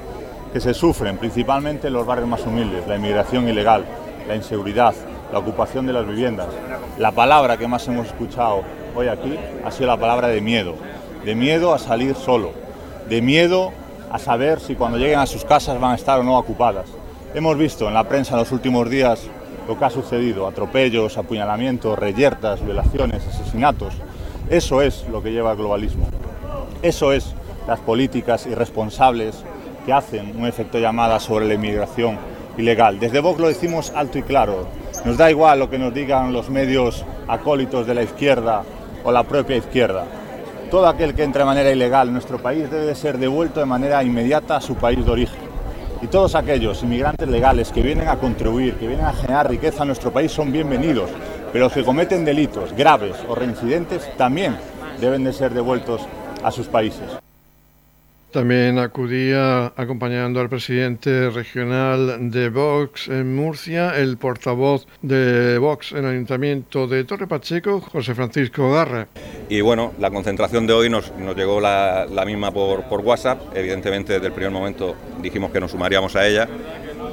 que 0.54 0.60
se 0.60 0.74
sufren 0.74 1.18
principalmente 1.18 1.88
en 1.88 1.94
los 1.94 2.06
barrios 2.06 2.28
más 2.28 2.46
humildes, 2.46 2.88
la 2.88 2.96
inmigración 2.96 3.48
ilegal, 3.48 3.86
la 4.28 4.36
inseguridad, 4.36 4.94
la 5.32 5.40
ocupación 5.40 5.86
de 5.86 5.94
las 5.94 6.08
viviendas. 6.08 6.48
La 6.98 7.12
palabra 7.12 7.58
que 7.58 7.68
más 7.68 7.88
hemos 7.88 8.08
escuchado 8.08 8.64
hoy 8.96 9.08
aquí 9.08 9.38
ha 9.64 9.72
sido 9.72 9.88
la 9.88 9.98
palabra 9.98 10.28
de 10.28 10.42
miedo, 10.42 10.76
de 11.24 11.36
miedo 11.36 11.74
a 11.74 11.80
salir 11.80 12.16
solo, 12.16 12.52
de 13.10 13.22
miedo 13.22 13.72
a 14.12 14.20
saber 14.20 14.60
si 14.60 14.76
cuando 14.76 14.98
lleguen 14.98 15.20
a 15.20 15.26
sus 15.26 15.44
casas 15.44 15.80
van 15.80 15.92
a 15.92 15.96
estar 15.96 16.20
o 16.20 16.24
no 16.24 16.38
ocupadas. 16.38 16.86
Hemos 17.34 17.58
visto 17.58 17.88
en 17.88 17.94
la 17.94 18.06
prensa 18.06 18.34
en 18.34 18.40
los 18.40 18.52
últimos 18.52 18.90
días 18.90 19.28
lo 19.68 19.78
que 19.78 19.86
ha 19.86 19.90
sucedido, 19.90 20.48
atropellos, 20.48 21.18
apuñalamientos, 21.18 21.98
reyertas, 21.98 22.64
violaciones, 22.64 23.28
asesinatos. 23.28 23.96
Eso 24.50 24.82
es 24.82 25.06
lo 25.12 25.24
que 25.24 25.32
lleva 25.32 25.52
al 25.52 25.58
globalismo. 25.58 26.08
Eso 26.84 27.12
es 27.12 27.34
las 27.68 27.80
políticas 27.80 28.46
irresponsables 28.46 29.44
que 29.86 29.94
hacen 29.94 30.36
un 30.38 30.46
efecto 30.46 30.78
llamada 30.78 31.20
sobre 31.20 31.48
la 31.48 31.56
inmigración 31.56 32.20
ilegal. 32.56 33.00
Desde 33.00 33.22
Vox 33.22 33.40
lo 33.40 33.48
decimos 33.48 33.92
alto 33.96 34.20
y 34.20 34.22
claro. 34.22 34.68
Nos 35.04 35.18
da 35.18 35.32
igual 35.32 35.60
lo 35.60 35.70
que 35.70 35.80
nos 35.80 35.94
digan 35.94 36.32
los 36.32 36.50
medios 36.50 37.04
acólitos 37.28 37.88
de 37.88 37.96
la 37.96 38.04
izquierda 38.04 38.64
o 39.04 39.12
la 39.12 39.24
propia 39.24 39.58
izquierda. 39.58 40.06
Todo 40.70 40.88
aquel 40.88 41.16
que 41.16 41.24
entre 41.24 41.40
de 41.40 41.46
manera 41.46 41.72
ilegal 41.72 42.08
en 42.08 42.14
nuestro 42.14 42.38
país 42.38 42.70
debe 42.70 42.86
de 42.86 42.96
ser 42.96 43.18
devuelto 43.18 43.60
de 43.60 43.66
manera 43.66 44.04
inmediata 44.04 44.58
a 44.58 44.62
su 44.62 44.76
país 44.76 45.04
de 45.04 45.12
origen. 45.12 45.46
Y 46.04 46.08
todos 46.08 46.36
aquellos 46.36 46.84
inmigrantes 46.84 47.28
legales 47.28 47.72
que 47.72 47.82
vienen 47.82 48.08
a 48.10 48.18
contribuir, 48.18 48.76
que 48.76 48.88
vienen 48.88 49.08
a 49.08 49.14
generar 49.14 49.50
riqueza 49.50 49.84
a 49.84 49.86
nuestro 49.86 50.12
país 50.12 50.32
son 50.32 50.52
bienvenidos, 50.52 51.10
pero 51.56 51.68
los 51.68 51.74
que 51.74 51.86
cometen 51.86 52.26
delitos 52.26 52.74
graves 52.76 53.16
o 53.30 53.34
reincidentes 53.34 54.12
también 54.18 54.58
deben 55.00 55.24
de 55.24 55.32
ser 55.32 55.54
devueltos 55.54 56.02
a 56.44 56.52
sus 56.52 56.68
países. 56.68 57.06
También 58.32 58.78
acudía 58.78 59.68
acompañando 59.78 60.42
al 60.42 60.50
presidente 60.50 61.30
regional 61.30 62.30
de 62.30 62.50
Vox 62.50 63.08
en 63.08 63.34
Murcia, 63.34 63.98
el 63.98 64.18
portavoz 64.18 64.86
de 65.02 65.58
Vox 65.58 65.94
en 65.94 66.00
el 66.00 66.08
Ayuntamiento 66.08 66.88
de 66.88 67.06
Torre 67.06 67.26
Pacheco, 67.26 67.80
José 67.80 68.14
Francisco 68.14 68.74
Garra. 68.74 69.08
Y 69.48 69.62
bueno, 69.62 69.94
la 69.98 70.12
concentración 70.12 70.68
de 70.68 70.74
hoy 70.74 70.90
nos, 70.90 71.14
llegó 71.38 71.62
la, 71.62 72.06
misma 72.26 72.52
por, 72.52 72.84
por, 72.90 73.00
WhatsApp. 73.00 73.56
Evidentemente, 73.56 74.12
desde 74.12 74.28
el 74.28 74.34
primer 74.34 74.52
momento 74.52 74.94
dijimos 75.22 75.52
que 75.52 75.62
nos 75.62 75.72
sumaríamos 75.72 76.18
a 76.18 76.28
ella. 76.28 76.50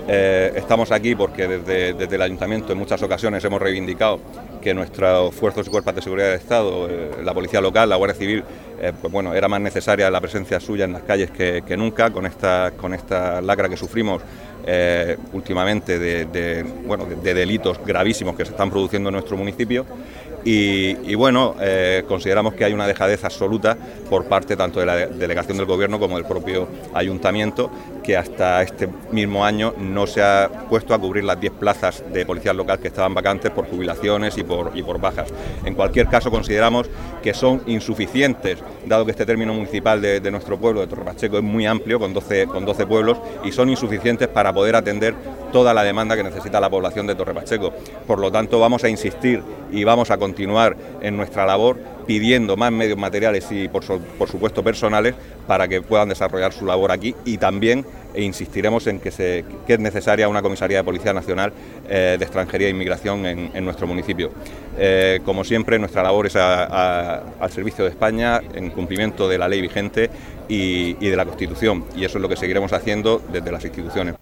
Eh, 0.09 0.53
estamos 0.57 0.91
aquí 0.91 1.15
porque 1.15 1.47
desde, 1.47 1.95
desde, 1.95 2.17
el 2.17 2.23
Ayuntamiento 2.23 2.73
en 2.73 2.79
muchas 2.79 3.01
ocasiones 3.03 3.45
hemos 3.45 3.63
reivindicado 3.63 4.21
que 4.61 4.75
nuestros 4.75 5.33
fuerzos 5.35 5.67
y 5.67 5.71
cuerpos 5.71 5.95
de 5.95 6.03
seguridad 6.03 6.29
del 6.29 6.39
Estado, 6.39 6.89
eh, 6.89 7.11
la 7.25 7.33
Policía 7.33 7.61
Local, 7.61 7.89
la 7.89 7.97
Guardia 7.97 8.19
Civil, 8.19 8.43
eh, 8.81 8.93
pues 9.01 9.13
bueno, 9.13 9.33
era 9.33 9.49
más 9.49 9.61
necesaria 9.61 10.11
la 10.11 10.21
presencia 10.21 10.59
suya 10.59 10.87
en 10.87 10.93
las 10.93 11.03
calles 11.03 11.31
que, 11.31 11.77
nunca, 11.77 12.11
con 12.11 12.27
esta, 12.27 12.73
con 12.77 12.95
esta 12.95 13.41
lacra 13.41 13.69
que 13.69 13.77
sufrimos 13.77 14.23
últimamente 15.33 15.99
de, 15.99 16.65
bueno, 16.87 17.05
de 17.05 17.35
delitos 17.35 17.81
gravísimos 17.85 18.37
que 18.37 18.45
se 18.45 18.53
están 18.53 18.71
produciendo 18.71 19.09
en 19.09 19.15
nuestro 19.15 19.37
municipio. 19.37 19.85
Y, 20.45 21.15
bueno, 21.17 21.57
consideramos 22.07 22.55
que 22.55 22.65
hay 22.65 22.73
una 22.73 22.87
dejadez 22.87 23.25
absoluta 23.25 23.77
por 24.09 24.27
parte 24.27 24.57
tanto 24.57 24.79
de 24.79 24.87
la 24.87 24.97
delegación 25.07 25.57
del 25.57 25.67
Gobierno 25.67 25.99
como 25.99 26.17
del 26.17 26.27
propio 26.27 26.69
ayuntamiento, 26.95 27.73
que 28.03 28.17
hasta 28.17 28.63
este 28.63 28.89
mismo 29.11 29.45
año 29.45 29.75
no 29.79 30.07
se 30.07 30.23
ha 30.23 30.49
puesto 30.69 30.95
a 30.95 30.99
cubrir 30.99 31.25
las 31.25 31.41
10 31.41 31.53
plazas 31.55 32.03
de 32.13 32.27
policía 32.27 32.53
local 32.53 32.79
que 32.79 32.89
estaban 32.89 33.15
vacantes 33.15 33.51
por 33.51 33.67
jubilaciones 33.67 34.37
y 34.39 34.43
por, 34.43 34.73
y 34.75 34.83
por 34.83 35.01
bajas. 35.01 35.29
En 35.65 35.75
cualquier 35.75 36.09
caso, 36.09 36.31
consideramos 36.31 36.89
que 37.23 37.33
son 37.35 37.63
insuficientes, 37.67 38.59
dado 38.87 39.05
que 39.05 39.13
este 39.13 39.25
término 39.25 39.55
municipal 39.55 40.01
de, 40.03 40.31
nuestro 40.31 40.59
pueblo, 40.59 40.81
de 40.81 40.87
Torre 40.87 41.05
Pacheco, 41.05 41.39
es 41.39 41.45
muy 41.45 41.67
amplio, 41.67 41.99
con 41.99 42.13
12, 42.13 42.47
con 42.47 42.65
12 42.65 42.87
pueblos, 42.87 43.19
y 43.45 43.53
son 43.53 43.71
insuficientes 43.71 44.29
para 44.29 44.53
poder 44.53 44.77
atender 44.77 45.15
toda 45.53 45.73
la 45.75 45.85
demanda 45.85 46.17
que 46.17 46.25
necesita 46.25 46.61
la 46.61 46.71
población 46.71 47.07
de 47.07 47.15
Torre 47.15 47.35
Pacheco. 47.35 47.73
Por 48.07 48.19
lo 48.19 48.33
tanto, 48.33 48.59
vamos 48.59 48.83
a 48.85 48.89
insistir 48.89 49.43
y 49.71 49.85
vamos 49.85 50.11
a 50.11 50.19
continuar 50.19 50.77
en 51.01 51.17
nuestra 51.17 51.47
labor 51.47 51.79
pidiendo 52.07 52.57
más 52.57 52.73
medios 52.73 52.99
materiales 52.99 53.47
y, 53.51 53.69
por, 53.69 53.85
supuesto, 53.85 54.63
personales 54.63 55.15
para 55.47 55.69
que 55.69 55.83
puedan 55.83 56.09
desarrollar 56.09 56.53
su 56.53 56.67
labor 56.67 56.93
aquí 56.93 57.15
y 57.25 57.39
también 57.39 57.85
e 58.15 58.23
insistiremos 58.23 58.87
en 58.87 59.01
que, 59.01 59.09
es 59.09 59.79
necesaria 59.79 60.29
una 60.29 60.43
comisaría 60.43 60.79
de 60.79 60.85
Policía 60.85 61.13
Nacional 61.13 61.53
eh, 61.89 62.17
de 62.19 62.25
Extranjería 62.25 62.69
e 62.69 62.71
Inmigración 62.71 63.25
en, 63.27 63.65
nuestro 63.65 63.87
municipio. 63.87 64.31
Eh, 64.79 65.21
como 65.25 65.45
siempre, 65.45 65.79
nuestra 65.79 66.03
labor 66.03 66.27
es 66.27 66.37
al 66.37 67.51
servicio 67.51 67.85
de 67.85 67.91
España 67.91 68.41
en 68.55 68.71
cumplimiento 68.71 69.29
de 69.29 69.39
la 69.39 69.49
ley 69.49 69.61
vigente 69.61 70.11
y 70.49 70.95
de 70.95 71.17
la 71.17 71.25
Constitución 71.25 71.85
y 71.97 72.05
eso 72.05 72.19
es 72.19 72.23
lo 72.23 72.29
que 72.29 72.37
seguiremos 72.37 72.73
haciendo 72.73 73.23
desde 73.33 73.51
las 73.51 73.65
instituciones. 73.65 74.22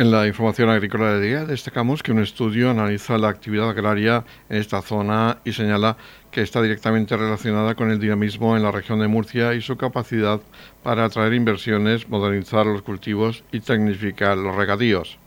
En 0.00 0.10
la 0.10 0.26
información 0.26 0.70
agrícola 0.70 1.12
de 1.12 1.20
día 1.20 1.44
destacamos 1.44 2.02
que 2.02 2.10
un 2.10 2.20
estudio 2.20 2.70
analiza 2.70 3.18
la 3.18 3.28
actividad 3.28 3.68
agraria 3.68 4.24
en 4.48 4.56
esta 4.56 4.80
zona 4.80 5.36
y 5.44 5.52
señala 5.52 5.98
que 6.30 6.40
está 6.40 6.62
directamente 6.62 7.18
relacionada 7.18 7.74
con 7.74 7.90
el 7.90 8.00
dinamismo 8.00 8.56
en 8.56 8.62
la 8.62 8.70
región 8.70 9.00
de 9.00 9.08
Murcia 9.08 9.52
y 9.52 9.60
su 9.60 9.76
capacidad 9.76 10.40
para 10.82 11.04
atraer 11.04 11.34
inversiones, 11.34 12.08
modernizar 12.08 12.64
los 12.64 12.80
cultivos 12.80 13.44
y 13.52 13.60
tecnificar 13.60 14.38
los 14.38 14.56
regadíos. 14.56 15.18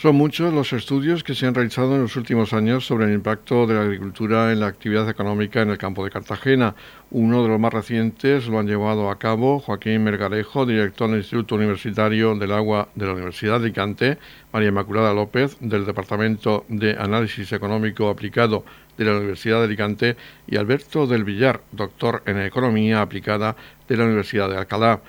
Son 0.00 0.14
muchos 0.14 0.54
los 0.54 0.72
estudios 0.72 1.24
que 1.24 1.34
se 1.34 1.44
han 1.44 1.56
realizado 1.56 1.96
en 1.96 2.02
los 2.02 2.14
últimos 2.14 2.52
años 2.52 2.86
sobre 2.86 3.06
el 3.06 3.14
impacto 3.14 3.66
de 3.66 3.74
la 3.74 3.80
agricultura 3.80 4.52
en 4.52 4.60
la 4.60 4.68
actividad 4.68 5.08
económica 5.08 5.60
en 5.60 5.70
el 5.70 5.76
campo 5.76 6.04
de 6.04 6.12
Cartagena. 6.12 6.76
Uno 7.10 7.42
de 7.42 7.48
los 7.48 7.58
más 7.58 7.72
recientes 7.72 8.46
lo 8.46 8.60
han 8.60 8.68
llevado 8.68 9.10
a 9.10 9.18
cabo 9.18 9.58
Joaquín 9.58 10.04
Mergarejo, 10.04 10.66
director 10.66 11.10
del 11.10 11.18
Instituto 11.18 11.56
Universitario 11.56 12.36
del 12.36 12.52
Agua 12.52 12.90
de 12.94 13.06
la 13.06 13.14
Universidad 13.14 13.58
de 13.58 13.64
Alicante, 13.64 14.18
María 14.52 14.68
Inmaculada 14.68 15.12
López, 15.12 15.56
del 15.58 15.84
Departamento 15.84 16.64
de 16.68 16.92
Análisis 16.92 17.50
Económico 17.50 18.08
Aplicado 18.08 18.64
de 18.96 19.04
la 19.04 19.16
Universidad 19.16 19.58
de 19.58 19.64
Alicante, 19.64 20.16
y 20.46 20.58
Alberto 20.58 21.08
del 21.08 21.24
Villar, 21.24 21.62
doctor 21.72 22.22
en 22.24 22.40
Economía 22.40 23.00
Aplicada 23.00 23.56
de 23.88 23.96
la 23.96 24.04
Universidad 24.04 24.48
de 24.48 24.58
Alcalá 24.58 25.00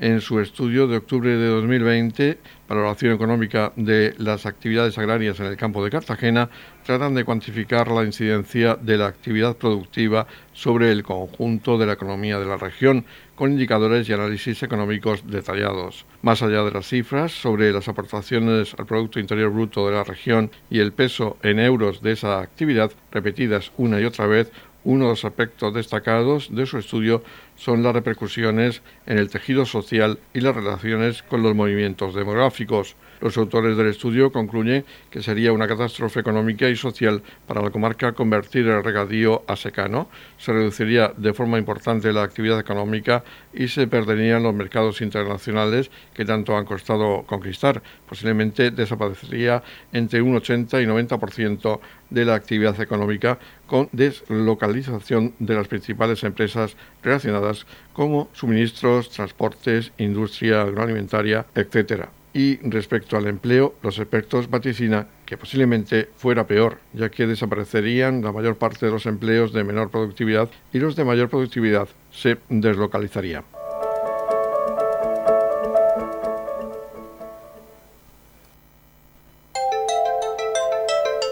en 0.00 0.20
su 0.20 0.40
estudio 0.40 0.86
de 0.86 0.98
octubre 0.98 1.36
de 1.36 1.46
2020, 1.46 2.38
Valoración 2.68 3.14
Económica 3.14 3.72
de 3.76 4.14
las 4.18 4.44
Actividades 4.44 4.98
Agrarias 4.98 5.40
en 5.40 5.46
el 5.46 5.56
Campo 5.56 5.82
de 5.82 5.90
Cartagena, 5.90 6.50
tratan 6.84 7.14
de 7.14 7.24
cuantificar 7.24 7.90
la 7.90 8.04
incidencia 8.04 8.76
de 8.76 8.98
la 8.98 9.06
actividad 9.06 9.56
productiva 9.56 10.26
sobre 10.52 10.92
el 10.92 11.02
conjunto 11.02 11.78
de 11.78 11.86
la 11.86 11.94
economía 11.94 12.38
de 12.38 12.44
la 12.44 12.58
región, 12.58 13.06
con 13.34 13.52
indicadores 13.52 14.08
y 14.08 14.12
análisis 14.12 14.62
económicos 14.62 15.22
detallados. 15.26 16.04
Más 16.22 16.42
allá 16.42 16.62
de 16.62 16.72
las 16.72 16.88
cifras 16.88 17.32
sobre 17.32 17.72
las 17.72 17.88
aportaciones 17.88 18.74
al 18.76 18.84
Producto 18.84 19.18
Interior 19.18 19.50
Bruto 19.50 19.86
de 19.88 19.94
la 19.94 20.04
región 20.04 20.50
y 20.68 20.80
el 20.80 20.92
peso 20.92 21.38
en 21.42 21.60
euros 21.60 22.02
de 22.02 22.12
esa 22.12 22.40
actividad, 22.40 22.90
repetidas 23.12 23.72
una 23.78 24.00
y 24.00 24.04
otra 24.04 24.26
vez, 24.26 24.52
uno 24.84 25.04
de 25.04 25.10
los 25.10 25.24
aspectos 25.24 25.74
destacados 25.74 26.48
de 26.54 26.66
su 26.66 26.78
estudio 26.78 27.22
son 27.56 27.82
las 27.82 27.92
repercusiones 27.92 28.82
en 29.06 29.18
el 29.18 29.28
tejido 29.28 29.66
social 29.66 30.18
y 30.34 30.40
las 30.40 30.54
relaciones 30.54 31.22
con 31.22 31.42
los 31.42 31.54
movimientos 31.54 32.14
demográficos. 32.14 32.96
Los 33.20 33.36
autores 33.36 33.76
del 33.76 33.88
estudio 33.88 34.30
concluyen 34.30 34.84
que 35.10 35.22
sería 35.22 35.52
una 35.52 35.66
catástrofe 35.66 36.20
económica 36.20 36.68
y 36.68 36.76
social 36.76 37.22
para 37.46 37.62
la 37.62 37.70
comarca 37.70 38.12
convertir 38.12 38.66
el 38.68 38.84
regadío 38.84 39.42
a 39.46 39.56
secano, 39.56 40.08
se 40.38 40.52
reduciría 40.52 41.12
de 41.16 41.34
forma 41.34 41.58
importante 41.58 42.12
la 42.12 42.22
actividad 42.22 42.60
económica 42.60 43.24
y 43.52 43.68
se 43.68 43.86
perderían 43.86 44.42
los 44.42 44.54
mercados 44.54 45.00
internacionales 45.00 45.90
que 46.14 46.24
tanto 46.24 46.56
han 46.56 46.64
costado 46.64 47.24
conquistar. 47.26 47.82
Posiblemente 48.08 48.70
desaparecería 48.70 49.62
entre 49.92 50.22
un 50.22 50.36
80 50.36 50.80
y 50.80 50.86
90% 50.86 51.80
de 52.10 52.24
la 52.24 52.34
actividad 52.34 52.80
económica 52.80 53.38
con 53.66 53.88
deslocalización 53.92 55.34
de 55.38 55.54
las 55.54 55.68
principales 55.68 56.24
empresas 56.24 56.76
relacionadas 57.02 57.66
como 57.92 58.28
suministros, 58.32 59.10
transportes, 59.10 59.92
industria 59.98 60.62
agroalimentaria, 60.62 61.46
etc. 61.54 62.06
Y 62.38 62.58
respecto 62.58 63.16
al 63.16 63.26
empleo, 63.26 63.74
los 63.82 63.98
expertos 63.98 64.48
vaticinan 64.48 65.08
que 65.26 65.36
posiblemente 65.36 66.08
fuera 66.14 66.46
peor, 66.46 66.78
ya 66.92 67.08
que 67.08 67.26
desaparecerían 67.26 68.22
la 68.22 68.30
mayor 68.30 68.56
parte 68.56 68.86
de 68.86 68.92
los 68.92 69.06
empleos 69.06 69.52
de 69.52 69.64
menor 69.64 69.90
productividad 69.90 70.48
y 70.72 70.78
los 70.78 70.94
de 70.94 71.04
mayor 71.04 71.30
productividad 71.30 71.88
se 72.12 72.38
deslocalizarían. 72.48 73.42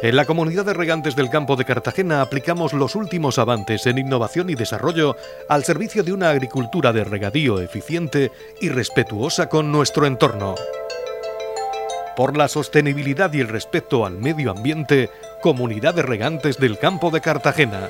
En 0.06 0.14
la 0.14 0.24
comunidad 0.24 0.64
de 0.64 0.72
regantes 0.72 1.16
del 1.16 1.30
campo 1.30 1.56
de 1.56 1.64
Cartagena 1.64 2.22
aplicamos 2.22 2.72
los 2.72 2.94
últimos 2.94 3.40
avances 3.40 3.86
en 3.86 3.98
innovación 3.98 4.48
y 4.48 4.54
desarrollo 4.54 5.16
al 5.48 5.64
servicio 5.64 6.04
de 6.04 6.12
una 6.12 6.30
agricultura 6.30 6.92
de 6.92 7.02
regadío 7.02 7.60
eficiente 7.60 8.30
y 8.60 8.68
respetuosa 8.68 9.48
con 9.48 9.72
nuestro 9.72 10.06
entorno. 10.06 10.54
Por 12.16 12.36
la 12.36 12.46
sostenibilidad 12.46 13.32
y 13.32 13.40
el 13.40 13.48
respeto 13.48 14.06
al 14.06 14.18
medio 14.18 14.52
ambiente, 14.52 15.10
Comunidad 15.42 15.94
de 15.94 16.02
Regantes 16.02 16.56
del 16.58 16.78
Campo 16.78 17.10
de 17.10 17.20
Cartagena. 17.20 17.88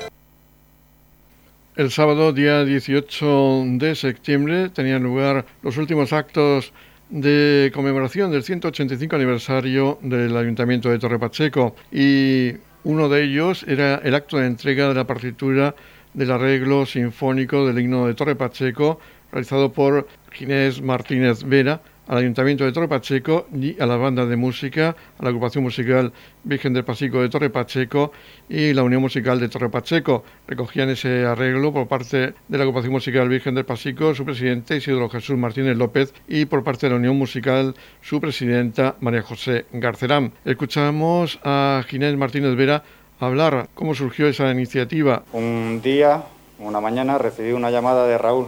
El 1.75 1.91
sábado, 1.91 2.33
día 2.33 2.65
18 2.65 3.63
de 3.77 3.93
septiembre, 3.93 4.69
tenían 4.69 5.03
lugar 5.03 5.45
los 5.61 5.77
últimos 5.77 6.11
actos 6.13 6.73
de 7.09 7.71
conmemoración 7.73 8.31
del 8.31 8.43
185 8.43 9.15
aniversario 9.15 9.97
del 10.01 10.35
Ayuntamiento 10.35 10.89
de 10.89 10.99
Torre 10.99 11.19
Pacheco 11.19 11.75
y 11.91 12.53
uno 12.83 13.07
de 13.09 13.23
ellos 13.23 13.63
era 13.67 13.95
el 14.03 14.13
acto 14.15 14.37
de 14.37 14.47
entrega 14.47 14.89
de 14.89 14.93
la 14.93 15.07
partitura 15.07 15.75
del 16.13 16.31
arreglo 16.31 16.85
sinfónico 16.85 17.65
del 17.65 17.79
himno 17.79 18.07
de 18.07 18.13
Torre 18.13 18.35
Pacheco 18.35 18.99
realizado 19.31 19.71
por 19.71 20.07
Ginés 20.31 20.81
Martínez 20.81 21.43
Vera 21.43 21.81
al 22.07 22.17
Ayuntamiento 22.17 22.63
de 22.63 22.71
Torre 22.71 22.87
Pacheco 22.87 23.47
y 23.53 23.79
a 23.81 23.85
la 23.85 23.97
banda 23.97 24.25
de 24.25 24.35
música, 24.35 24.95
a 25.19 25.23
la 25.23 25.29
agrupación 25.29 25.63
musical 25.63 26.13
Virgen 26.43 26.73
del 26.73 26.85
Pasico 26.85 27.21
de 27.21 27.29
Torre 27.29 27.49
Pacheco 27.49 28.11
y 28.49 28.73
la 28.73 28.83
Unión 28.83 29.01
Musical 29.01 29.39
de 29.39 29.49
Torre 29.49 29.69
Pacheco. 29.69 30.23
Recogían 30.47 30.89
ese 30.89 31.25
arreglo 31.25 31.73
por 31.73 31.87
parte 31.87 32.33
de 32.47 32.57
la 32.57 32.63
agrupación 32.63 32.93
musical 32.93 33.27
Virgen 33.29 33.55
del 33.55 33.65
Pasico, 33.65 34.15
su 34.15 34.25
presidente 34.25 34.77
Isidro 34.77 35.09
Jesús 35.09 35.37
Martínez 35.37 35.77
López 35.77 36.13
y 36.27 36.45
por 36.45 36.63
parte 36.63 36.87
de 36.87 36.91
la 36.91 36.97
Unión 36.97 37.17
Musical 37.17 37.75
su 38.01 38.21
presidenta 38.21 38.95
María 39.01 39.21
José 39.21 39.65
Garcerán. 39.73 40.31
Escuchamos 40.45 41.39
a 41.43 41.83
Ginés 41.87 42.15
Martínez 42.15 42.55
Vera 42.55 42.83
hablar 43.19 43.69
cómo 43.73 43.95
surgió 43.95 44.27
esa 44.27 44.49
iniciativa. 44.51 45.23
Un 45.33 45.81
día, 45.83 46.23
una 46.59 46.79
mañana, 46.79 47.17
recibí 47.17 47.51
una 47.51 47.71
llamada 47.71 48.07
de 48.07 48.17
Raúl 48.17 48.47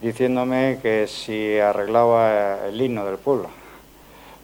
diciéndome 0.00 0.78
que 0.82 1.06
si 1.06 1.58
arreglaba 1.58 2.66
el 2.66 2.80
himno 2.80 3.04
del 3.04 3.18
pueblo. 3.18 3.48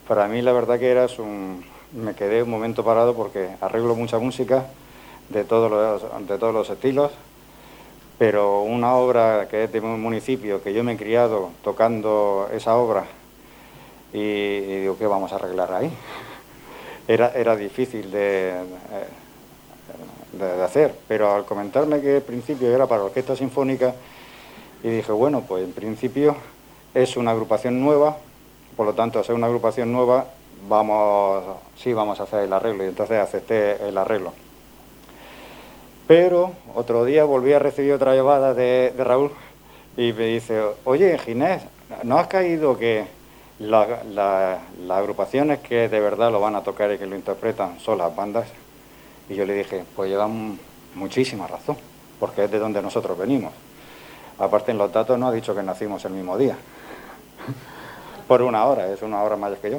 Para 0.08 0.28
mí 0.28 0.42
la 0.42 0.52
verdad 0.52 0.78
que 0.78 0.90
era 0.90 1.06
un... 1.18 1.64
me 1.92 2.14
quedé 2.14 2.42
un 2.42 2.50
momento 2.50 2.84
parado 2.84 3.14
porque 3.14 3.50
arreglo 3.60 3.94
mucha 3.94 4.18
música 4.18 4.66
de 5.28 5.44
todos 5.44 5.70
los, 6.54 6.70
estilos, 6.70 7.12
pero 8.18 8.62
una 8.62 8.94
obra 8.94 9.48
que 9.48 9.64
es 9.64 9.72
de 9.72 9.80
un 9.80 10.00
municipio, 10.00 10.62
que 10.62 10.72
yo 10.74 10.84
me 10.84 10.92
he 10.92 10.96
criado 10.96 11.50
tocando 11.62 12.48
esa 12.52 12.76
obra, 12.76 13.04
y, 14.12 14.60
digo, 14.80 14.98
¿qué 14.98 15.06
vamos 15.06 15.32
a 15.32 15.36
arreglar 15.36 15.72
ahí? 15.72 15.90
Era, 17.08 17.32
era 17.34 17.56
difícil 17.56 18.10
de, 18.10 18.52
de, 20.32 20.62
hacer, 20.62 20.94
pero 21.08 21.34
al 21.34 21.44
comentarme 21.46 22.00
que 22.00 22.16
el 22.16 22.22
principio 22.22 22.68
era 22.74 22.86
para 22.86 23.04
orquesta 23.04 23.34
sinfónica, 23.34 23.94
y 24.82 24.88
dije, 24.88 25.12
bueno, 25.12 25.42
pues 25.46 25.64
en 25.64 25.72
principio 25.72 26.36
es 26.94 27.16
una 27.16 27.30
agrupación 27.30 27.80
nueva, 27.80 28.16
por 28.76 28.86
lo 28.86 28.94
tanto, 28.94 29.18
al 29.18 29.24
ser 29.24 29.34
una 29.34 29.46
agrupación 29.46 29.92
nueva, 29.92 30.26
vamos, 30.68 31.44
sí 31.76 31.92
vamos 31.92 32.20
a 32.20 32.24
hacer 32.24 32.40
el 32.44 32.52
arreglo, 32.52 32.84
y 32.84 32.88
entonces 32.88 33.18
acepté 33.18 33.86
el 33.86 33.96
arreglo. 33.96 34.32
Pero 36.06 36.52
otro 36.74 37.04
día 37.04 37.24
volví 37.24 37.52
a 37.52 37.58
recibir 37.58 37.92
otra 37.92 38.14
llamada 38.14 38.54
de, 38.54 38.92
Raúl 38.98 39.30
y 39.96 40.12
me 40.12 40.26
dice, 40.26 40.60
oye 40.84 41.16
Ginés, 41.18 41.62
¿no 42.02 42.18
has 42.18 42.26
caído 42.26 42.76
que 42.76 43.04
las 43.60 44.60
agrupaciones 44.90 45.60
que 45.60 45.88
de 45.88 46.00
verdad 46.00 46.32
lo 46.32 46.40
van 46.40 46.56
a 46.56 46.62
tocar 46.62 46.92
y 46.92 46.98
que 46.98 47.06
lo 47.06 47.14
interpretan 47.14 47.78
son 47.78 47.98
las 47.98 48.14
bandas? 48.14 48.48
Y 49.28 49.34
yo 49.34 49.46
le 49.46 49.54
dije, 49.54 49.84
pues 49.94 50.10
llevan 50.10 50.58
muchísima 50.94 51.46
razón, 51.46 51.76
porque 52.18 52.44
es 52.44 52.50
de 52.50 52.58
donde 52.58 52.82
nosotros 52.82 53.16
venimos. 53.16 53.52
Aparte 54.38 54.70
en 54.70 54.78
los 54.78 54.92
datos 54.92 55.18
no 55.18 55.28
ha 55.28 55.32
dicho 55.32 55.54
que 55.54 55.62
nacimos 55.62 56.04
el 56.04 56.12
mismo 56.12 56.36
día. 56.38 56.56
Por 58.26 58.42
una 58.42 58.64
hora, 58.64 58.90
es 58.90 59.02
una 59.02 59.22
hora 59.22 59.36
mayor 59.36 59.58
que 59.58 59.70
yo. 59.70 59.78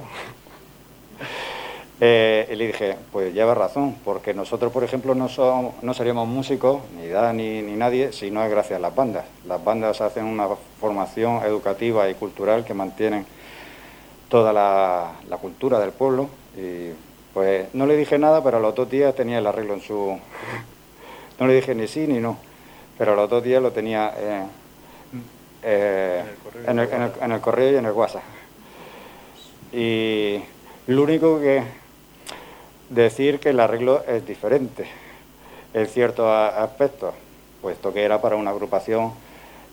Eh, 2.00 2.50
y 2.52 2.56
le 2.56 2.68
dije, 2.68 2.98
pues 3.12 3.34
lleva 3.34 3.54
razón, 3.54 3.96
porque 4.04 4.34
nosotros, 4.34 4.72
por 4.72 4.84
ejemplo, 4.84 5.16
no, 5.16 5.30
no 5.82 5.94
seríamos 5.94 6.28
músicos, 6.28 6.82
ni 6.98 7.08
Dani, 7.08 7.62
ni 7.62 7.76
nadie, 7.76 8.12
si 8.12 8.30
no 8.30 8.44
es 8.44 8.52
gracias 8.52 8.78
a 8.78 8.82
las 8.82 8.94
bandas. 8.94 9.26
Las 9.48 9.64
bandas 9.64 10.02
hacen 10.02 10.26
una 10.26 10.48
formación 10.80 11.44
educativa 11.44 12.10
y 12.10 12.16
cultural 12.16 12.66
que 12.66 12.74
mantienen 12.74 13.26
toda 14.28 14.52
la, 14.52 15.12
la 15.30 15.38
cultura 15.38 15.80
del 15.80 15.92
pueblo. 15.92 16.30
Y 16.58 16.90
pues 17.34 17.74
no 17.74 17.86
le 17.86 17.96
dije 17.96 18.18
nada, 18.18 18.44
pero 18.44 18.60
los 18.60 18.76
dos 18.76 18.90
días 18.90 19.16
tenía 19.16 19.40
el 19.40 19.48
arreglo 19.48 19.74
en 19.74 19.82
su... 19.82 20.20
no 21.40 21.48
le 21.48 21.56
dije 21.56 21.74
ni 21.74 21.88
sí 21.88 22.06
ni 22.08 22.20
no 22.20 22.53
pero 22.98 23.16
los 23.16 23.30
dos 23.30 23.44
días 23.44 23.62
lo 23.62 23.72
tenía 23.72 24.14
eh, 24.18 24.44
eh, 25.64 26.24
en, 26.68 27.32
el 27.32 27.42
correo 27.42 27.72
y 27.72 27.76
en 27.76 27.86
el 27.86 27.92
WhatsApp. 27.92 28.24
Y 29.72 30.40
lo 30.88 31.04
único 31.04 31.40
que 31.40 31.64
decir 32.90 33.40
que 33.40 33.50
el 33.50 33.60
arreglo 33.60 34.04
es 34.08 34.26
diferente 34.26 34.86
en 35.74 35.88
ciertos 35.88 36.28
aspectos, 36.28 37.14
puesto 37.62 37.92
que 37.92 38.04
era 38.04 38.22
para 38.22 38.36
una 38.36 38.52
agrupación 38.52 39.14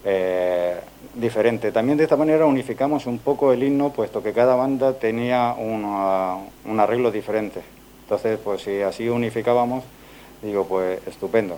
eh, 0.03 0.79
diferente. 1.13 1.71
También 1.71 1.97
de 1.97 2.05
esta 2.05 2.17
manera 2.17 2.45
unificamos 2.47 3.05
un 3.05 3.19
poco 3.19 3.53
el 3.53 3.61
himno, 3.61 3.91
puesto 3.91 4.23
que 4.23 4.33
cada 4.33 4.55
banda 4.55 4.93
tenía 4.93 5.53
un 5.53 6.79
arreglo 6.79 7.11
diferente. 7.11 7.61
Entonces, 8.03 8.39
pues 8.43 8.63
si 8.63 8.81
así 8.81 9.07
unificábamos, 9.07 9.83
digo, 10.41 10.65
pues 10.65 10.99
estupendo. 11.07 11.57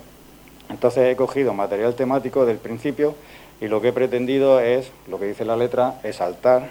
Entonces 0.74 1.14
he 1.14 1.16
cogido 1.16 1.54
material 1.54 1.94
temático 1.94 2.48
del 2.48 2.58
principio 2.58 3.14
y 3.62 3.68
lo 3.68 3.80
que 3.80 3.90
he 3.90 3.94
pretendido 3.94 4.60
es, 4.60 4.92
lo 5.08 5.20
que 5.20 5.28
dice 5.28 5.46
la 5.46 5.56
letra, 5.56 6.00
es 6.04 6.16
saltar 6.16 6.68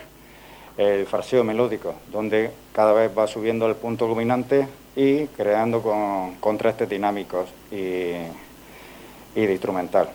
el 0.77 1.07
fraseo 1.07 1.45
melódico, 1.45 1.95
donde 2.11 2.51
cada 2.73 2.93
vez 2.93 3.17
va 3.17 3.29
subiendo 3.29 3.69
el 3.69 3.77
punto 3.77 4.09
culminante 4.09 4.67
y 4.97 5.27
creando 5.29 5.83
con 5.83 6.35
contrastes 6.41 6.89
dinámicos 6.89 7.49
y, 7.71 8.11
de 9.35 9.53
instrumental. 9.53 10.09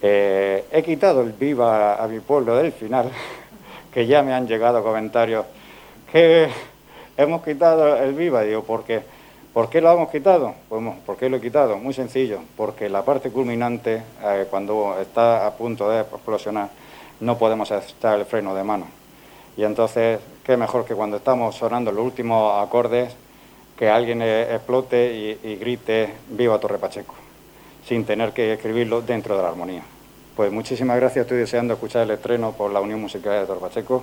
Eh, 0.00 0.64
he 0.72 0.82
quitado 0.82 1.20
el 1.20 1.32
viva 1.32 2.02
a 2.02 2.08
mi 2.08 2.20
pueblo 2.20 2.56
del 2.56 2.72
final, 2.72 3.10
que 3.92 4.06
ya 4.06 4.22
me 4.22 4.32
han 4.32 4.48
llegado 4.48 4.82
comentarios 4.82 5.44
que 6.10 6.48
hemos 7.18 7.42
quitado 7.44 7.98
el 7.98 8.14
viva, 8.14 8.42
digo, 8.42 8.64
porque 8.64 9.02
¿Por 9.54 9.70
qué 9.70 9.80
lo 9.80 9.92
hemos 9.92 10.10
quitado? 10.10 10.52
Pues, 10.68 10.82
¿Por 11.06 11.16
qué 11.16 11.28
lo 11.28 11.36
he 11.36 11.40
quitado? 11.40 11.78
Muy 11.78 11.94
sencillo, 11.94 12.40
porque 12.56 12.88
la 12.88 13.04
parte 13.04 13.30
culminante, 13.30 14.02
eh, 14.20 14.48
cuando 14.50 14.98
está 15.00 15.46
a 15.46 15.52
punto 15.52 15.88
de 15.88 16.00
explosionar, 16.00 16.70
no 17.20 17.38
podemos 17.38 17.70
estar 17.70 18.18
el 18.18 18.26
freno 18.26 18.52
de 18.56 18.64
mano. 18.64 18.86
Y 19.56 19.62
entonces, 19.62 20.18
qué 20.42 20.56
mejor 20.56 20.84
que 20.84 20.96
cuando 20.96 21.18
estamos 21.18 21.54
sonando 21.54 21.92
los 21.92 22.04
últimos 22.04 22.60
acordes, 22.60 23.14
que 23.78 23.88
alguien 23.88 24.22
eh, 24.22 24.56
explote 24.56 25.38
y, 25.44 25.54
grite 25.54 26.12
Viva 26.30 26.58
Torre 26.58 26.78
Pacheco, 26.78 27.14
sin 27.86 28.04
tener 28.04 28.32
que 28.32 28.54
escribirlo 28.54 29.02
dentro 29.02 29.36
de 29.36 29.42
la 29.44 29.50
armonía. 29.50 29.84
Pues 30.34 30.50
muchísimas 30.50 30.96
gracias, 30.96 31.26
estoy 31.26 31.38
deseando 31.38 31.74
escuchar 31.74 32.02
el 32.02 32.10
estreno 32.10 32.50
por 32.50 32.72
la 32.72 32.80
Unión 32.80 33.00
Musical 33.00 33.42
de 33.42 33.46
Torre 33.46 33.60
Pacheco. 33.60 34.02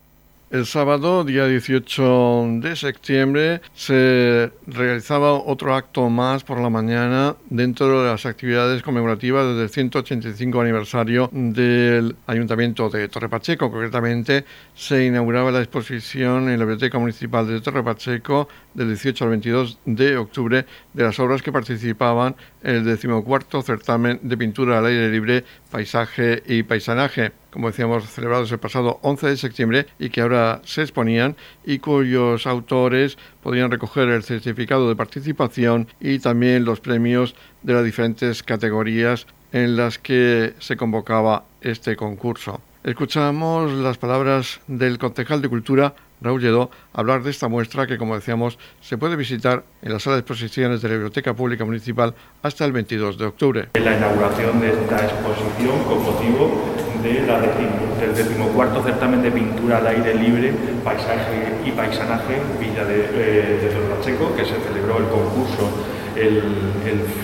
El 0.51 0.65
sábado, 0.65 1.23
día 1.23 1.47
18 1.47 2.59
de 2.59 2.75
septiembre, 2.75 3.61
se 3.73 4.51
realizaba 4.67 5.31
otro 5.31 5.73
acto 5.73 6.09
más 6.09 6.43
por 6.43 6.59
la 6.59 6.69
mañana 6.69 7.37
dentro 7.49 8.03
de 8.03 8.09
las 8.09 8.25
actividades 8.25 8.83
conmemorativas 8.83 9.55
del 9.55 9.69
185 9.69 10.59
aniversario 10.59 11.29
del 11.31 12.17
Ayuntamiento 12.27 12.89
de 12.89 13.07
Torre 13.07 13.29
Pacheco. 13.29 13.71
Concretamente, 13.71 14.43
se 14.75 15.05
inauguraba 15.05 15.51
la 15.51 15.59
exposición 15.59 16.49
en 16.49 16.59
la 16.59 16.65
Biblioteca 16.65 16.99
Municipal 16.99 17.47
de 17.47 17.61
Torre 17.61 17.81
Pacheco 17.81 18.49
del 18.73 18.89
18 18.89 19.23
al 19.23 19.29
22 19.29 19.79
de 19.85 20.17
octubre 20.17 20.65
de 20.91 21.03
las 21.03 21.17
obras 21.21 21.41
que 21.41 21.53
participaban 21.53 22.35
en 22.61 22.75
el 22.75 22.83
decimocuarto 22.83 23.61
certamen 23.61 24.19
de 24.21 24.35
pintura 24.35 24.79
al 24.79 24.87
aire 24.87 25.09
libre, 25.09 25.45
paisaje 25.71 26.43
y 26.45 26.63
paisanaje 26.63 27.31
como 27.51 27.67
decíamos, 27.67 28.09
celebrados 28.09 28.51
el 28.51 28.59
pasado 28.59 28.99
11 29.01 29.27
de 29.27 29.37
septiembre 29.37 29.87
y 29.99 30.09
que 30.09 30.21
ahora 30.21 30.61
se 30.63 30.81
exponían 30.81 31.35
y 31.65 31.79
cuyos 31.79 32.47
autores 32.47 33.17
podían 33.43 33.69
recoger 33.69 34.09
el 34.09 34.23
certificado 34.23 34.87
de 34.89 34.95
participación 34.95 35.87
y 35.99 36.19
también 36.19 36.65
los 36.65 36.79
premios 36.79 37.35
de 37.61 37.73
las 37.73 37.83
diferentes 37.83 38.41
categorías 38.43 39.27
en 39.51 39.75
las 39.75 39.99
que 39.99 40.53
se 40.59 40.77
convocaba 40.77 41.43
este 41.61 41.95
concurso. 41.95 42.61
Escuchamos 42.83 43.71
las 43.73 43.99
palabras 43.99 44.59
del 44.65 44.97
concejal 44.97 45.41
de 45.41 45.49
Cultura, 45.49 45.93
Raúl 46.19 46.41
Lledó, 46.41 46.71
hablar 46.93 47.21
de 47.21 47.29
esta 47.29 47.47
muestra 47.47 47.85
que, 47.85 47.97
como 47.97 48.15
decíamos, 48.15 48.57
se 48.79 48.97
puede 48.97 49.15
visitar 49.15 49.63
en 49.83 49.93
la 49.93 49.99
sala 49.99 50.15
de 50.15 50.21
exposiciones 50.21 50.81
de 50.81 50.87
la 50.87 50.95
Biblioteca 50.95 51.35
Pública 51.35 51.63
Municipal 51.63 52.15
hasta 52.41 52.65
el 52.65 52.71
22 52.71 53.19
de 53.19 53.25
octubre. 53.25 53.69
La 53.73 53.97
inauguración 53.97 54.61
de 54.61 54.69
esta 54.69 55.05
exposición 55.05 55.83
con 55.83 56.03
motivo 56.03 56.70
de 57.03 57.25
la 57.25 57.39
del 57.39 58.15
decimocuarto 58.15 58.83
certamen 58.83 59.21
de 59.21 59.31
pintura 59.31 59.77
al 59.77 59.87
aire 59.87 60.15
libre, 60.15 60.53
paisaje 60.83 61.61
y 61.65 61.71
paisanaje 61.71 62.41
Villa 62.59 62.85
de, 62.85 63.09
eh, 63.13 63.71
Pacheco, 63.95 64.35
que 64.35 64.45
se 64.45 64.59
celebró 64.59 64.97
el 64.97 65.05
concurso 65.05 65.69
el, 66.15 66.41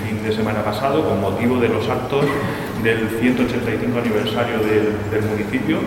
fin 0.05 0.23
de 0.23 0.31
semana 0.31 0.63
pasado 0.63 1.07
con 1.07 1.21
motivo 1.21 1.59
de 1.59 1.69
los 1.69 1.87
actos 1.87 2.25
del 2.83 3.09
185 3.19 3.99
aniversario 3.99 4.57
del, 4.59 5.23
municipio. 5.29 5.77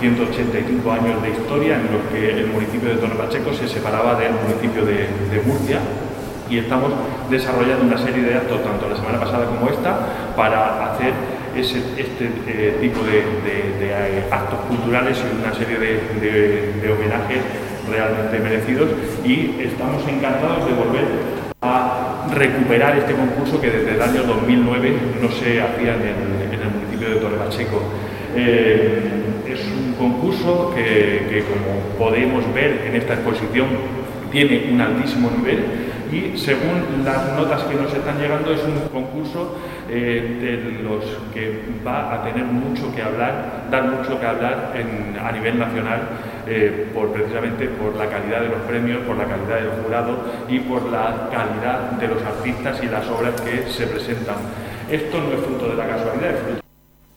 185 0.00 0.90
años 0.90 1.22
de 1.22 1.30
historia 1.30 1.76
en 1.76 1.86
los 1.92 2.02
que 2.10 2.40
el 2.40 2.48
municipio 2.48 2.88
de 2.88 2.96
Torre 2.96 3.14
Pacheco 3.14 3.52
se 3.52 3.68
separaba 3.68 4.18
del 4.18 4.32
municipio 4.32 4.84
de, 4.84 5.06
de 5.30 5.42
Murcia 5.46 5.78
y 6.50 6.58
estamos 6.58 6.90
desarrollando 7.30 7.84
una 7.84 7.96
serie 7.96 8.22
de 8.22 8.34
actos, 8.34 8.62
tanto 8.64 8.88
la 8.88 8.96
semana 8.96 9.20
pasada 9.20 9.46
como 9.46 9.70
esta, 9.70 10.34
para 10.36 10.92
hacer 10.92 11.12
este 11.54 12.30
eh, 12.46 12.78
tipo 12.80 13.00
de, 13.04 13.18
eh, 13.80 14.24
actos 14.30 14.60
culturales 14.68 15.18
y 15.18 15.42
una 15.42 15.54
serie 15.54 15.78
de, 15.78 16.92
homenajes 16.92 17.42
realmente 17.90 18.38
merecidos 18.38 18.90
y 19.24 19.60
estamos 19.60 20.02
encantados 20.08 20.66
de 20.66 20.72
volver 20.72 21.04
a 21.60 22.26
recuperar 22.34 22.96
este 22.96 23.14
concurso 23.14 23.60
que 23.60 23.70
desde 23.70 23.94
el 23.94 24.02
año 24.02 24.22
2009 24.22 24.96
no 25.20 25.28
se 25.30 25.60
hacía 25.60 25.94
en 25.94 26.02
el, 26.02 26.70
municipio 26.72 27.10
de 27.10 27.16
Torre 27.16 27.36
Pacheco. 27.36 27.82
Eh, 28.34 29.02
es 29.46 29.60
un 29.66 29.92
concurso 29.94 30.72
que, 30.74 31.44
como 31.48 31.80
podemos 31.98 32.42
ver 32.54 32.84
en 32.86 32.96
esta 32.96 33.14
exposición, 33.14 33.66
tiene 34.30 34.70
un 34.72 34.80
altísimo 34.80 35.30
nivel 35.36 35.91
y 36.12 36.36
según 36.36 37.04
las 37.04 37.32
notas 37.38 37.62
que 37.64 37.74
nos 37.74 37.92
están 37.92 38.18
llegando 38.20 38.52
es 38.52 38.60
un 38.64 38.88
concurso 38.92 39.56
eh, 39.88 40.38
de 40.40 40.82
los 40.82 41.04
que 41.32 41.62
va 41.86 42.14
a 42.14 42.24
tener 42.24 42.44
mucho 42.44 42.94
que 42.94 43.02
hablar, 43.02 43.64
dar 43.70 43.84
mucho 43.84 44.20
que 44.20 44.26
hablar 44.26 44.74
a 44.74 45.32
nivel 45.32 45.58
nacional, 45.58 46.00
eh, 46.46 46.90
por, 46.92 47.12
precisamente 47.12 47.66
por 47.68 47.96
la 47.96 48.10
calidad 48.10 48.42
de 48.42 48.48
los 48.48 48.60
premios, 48.62 49.00
por 49.06 49.16
la 49.16 49.24
calidad 49.24 49.56
del 49.56 49.82
jurado 49.82 50.18
y 50.48 50.58
por 50.60 50.82
la 50.90 51.30
calidad 51.32 51.92
de 51.92 52.08
los 52.08 52.22
artistas 52.22 52.82
y 52.82 52.86
las 52.86 53.08
obras 53.08 53.40
que 53.40 53.70
se 53.70 53.86
presentan. 53.86 54.36
Esto 54.90 55.18
no 55.18 55.32
es 55.32 55.40
fruto 55.40 55.68
de 55.68 55.76
la 55.76 55.86
casualidad, 55.86 56.61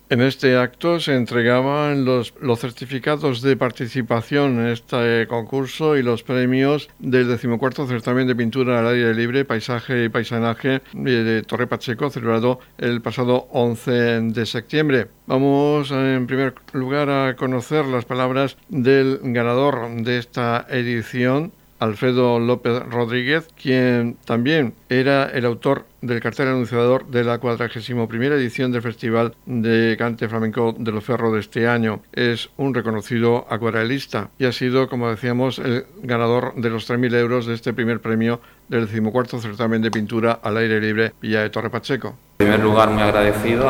en 0.09 0.21
este 0.21 0.57
acto 0.57 0.99
se 0.99 1.15
entregaban 1.15 2.05
los, 2.05 2.33
los, 2.39 2.59
certificados 2.59 3.41
de 3.41 3.57
participación 3.57 4.59
en 4.59 4.67
este 4.67 5.27
concurso 5.27 5.97
y 5.97 6.03
los 6.03 6.23
premios 6.23 6.89
del 6.99 7.27
decimocuarto 7.27 7.87
certamen 7.87 8.27
de 8.27 8.35
pintura 8.35 8.79
al 8.79 8.87
aire 8.87 9.13
libre, 9.15 9.45
paisaje 9.45 10.05
y 10.05 10.09
paisanaje 10.09 10.81
de 10.93 11.43
Torre 11.43 11.67
Pacheco, 11.67 12.09
celebrado 12.09 12.59
el 12.77 13.01
pasado 13.01 13.47
11 13.51 13.91
de 14.21 14.45
septiembre. 14.45 15.07
Vamos 15.27 15.91
en 15.91 16.27
primer 16.27 16.53
lugar 16.73 17.09
a 17.09 17.35
conocer 17.35 17.85
las 17.85 18.05
palabras 18.05 18.57
del 18.69 19.19
ganador 19.23 19.89
de 20.03 20.17
esta 20.19 20.67
edición, 20.69 21.51
Alfredo 21.85 22.39
López 22.39 22.83
Rodríguez, 22.89 23.47
quien 23.61 24.17
también 24.25 24.73
era 24.89 25.25
el 25.25 25.45
autor 25.45 25.85
del 26.01 26.19
cartel 26.19 26.49
anunciador 26.49 27.07
de 27.07 27.23
la 27.23 27.39
41 27.39 28.07
edición 28.35 28.71
del 28.71 28.81
Festival 28.81 29.35
de 29.45 29.95
Cante 29.97 30.27
Flamenco 30.27 30.75
de 30.77 30.91
los 30.91 31.03
Ferros 31.03 31.33
de 31.33 31.39
este 31.39 31.67
año. 31.67 32.01
Es 32.13 32.49
un 32.57 32.73
reconocido 32.73 33.45
acuarelista 33.49 34.29
y 34.37 34.45
ha 34.45 34.51
sido, 34.51 34.89
como 34.89 35.09
decíamos, 35.09 35.59
el 35.59 35.85
ganador 36.01 36.53
de 36.55 36.69
los 36.69 36.89
3.000 36.89 37.15
euros 37.15 37.45
de 37.45 37.53
este 37.53 37.73
primer 37.73 38.01
premio 38.01 38.41
del 38.67 38.87
decimocuarto 38.87 39.39
certamen 39.39 39.81
de 39.81 39.91
pintura 39.91 40.39
al 40.43 40.57
aire 40.57 40.81
libre 40.81 41.13
Villa 41.21 41.41
de 41.41 41.49
Torre 41.49 41.69
Pacheco. 41.69 42.15
En 42.39 42.47
primer 42.47 42.59
lugar, 42.59 42.89
muy 42.89 43.01
agradecido 43.01 43.63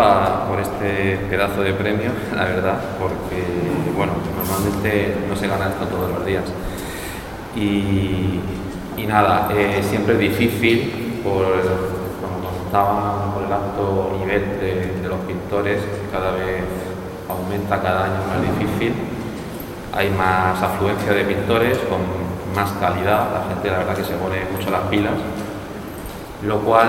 por 0.47 0.59
este 0.59 1.17
pedazo 1.29 1.61
de 1.61 1.73
premio, 1.73 2.11
la 2.35 2.45
verdad, 2.45 2.97
porque, 2.99 3.43
bueno, 3.95 4.13
normalmente 4.35 5.15
no 5.29 5.35
se 5.35 5.47
gana 5.47 5.69
esto 5.69 5.85
todos 5.85 6.11
los 6.11 6.25
días. 6.25 6.43
Y, 7.55 8.41
nada, 9.07 9.49
eh, 9.53 9.81
siempre 9.87 10.15
es 10.15 10.19
difícil, 10.19 11.21
por, 11.23 11.45
como 12.19 12.49
comentaban, 12.49 13.33
por 13.33 13.43
el 13.43 13.53
alto 13.53 14.17
nivel 14.19 14.59
de, 14.59 15.07
los 15.07 15.19
pintores, 15.19 15.79
cada 16.11 16.31
vez 16.31 16.63
aumenta 17.29 17.81
cada 17.81 18.05
año 18.05 18.21
más 18.27 18.41
difícil. 18.41 18.93
Hay 19.93 20.09
más 20.09 20.61
afluencia 20.61 21.13
de 21.13 21.23
pintores 21.23 21.77
con 21.77 21.99
más 22.55 22.71
calidad, 22.73 23.27
la 23.33 23.53
gente 23.53 23.69
la 23.69 23.77
verdad 23.79 23.95
que 23.95 24.03
se 24.03 24.15
pone 24.15 24.37
mucho 24.51 24.71
las 24.71 24.81
pilas, 24.89 25.13
lo 26.45 26.59
cual 26.59 26.87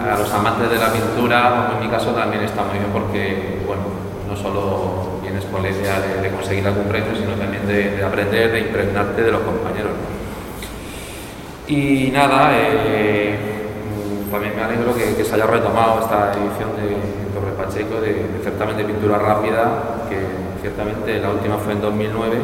a 0.00 0.18
los 0.18 0.32
amantes 0.32 0.70
de 0.70 0.78
la 0.78 0.92
pintura, 0.92 1.72
en 1.74 1.84
mi 1.84 1.90
caso 1.90 2.10
también 2.10 2.44
está 2.44 2.62
muy 2.64 2.78
bien 2.78 2.90
porque, 2.92 3.62
bueno, 3.66 3.82
no 4.28 4.36
solo 4.36 5.19
vienes 5.30 5.44
con 5.46 5.62
la 5.62 5.70
idea 5.70 6.00
de, 6.00 6.28
conseguir 6.30 6.66
algún 6.66 6.84
premio, 6.84 7.14
sino 7.14 7.32
también 7.34 7.66
de, 7.66 8.02
aprender, 8.02 8.50
de 8.50 8.60
impregnarte 8.60 9.22
de 9.22 9.30
los 9.30 9.40
compañeros. 9.42 9.92
Y 11.68 12.10
nada, 12.10 12.50
eh, 12.52 13.38
también 14.30 14.56
me 14.56 14.62
alegro 14.62 14.92
que, 14.94 15.24
se 15.24 15.34
haya 15.34 15.46
retomado 15.46 16.00
esta 16.00 16.32
edición 16.32 16.74
de 16.74 16.96
Torre 17.32 17.52
Pacheco 17.56 18.00
de, 18.00 18.42
certamen 18.42 18.76
de 18.76 18.84
pintura 18.84 19.18
rápida, 19.18 20.08
que 20.08 20.18
ciertamente 20.62 21.20
la 21.20 21.30
última 21.30 21.58
fue 21.58 21.74
en 21.74 21.80
2009, 21.80 22.38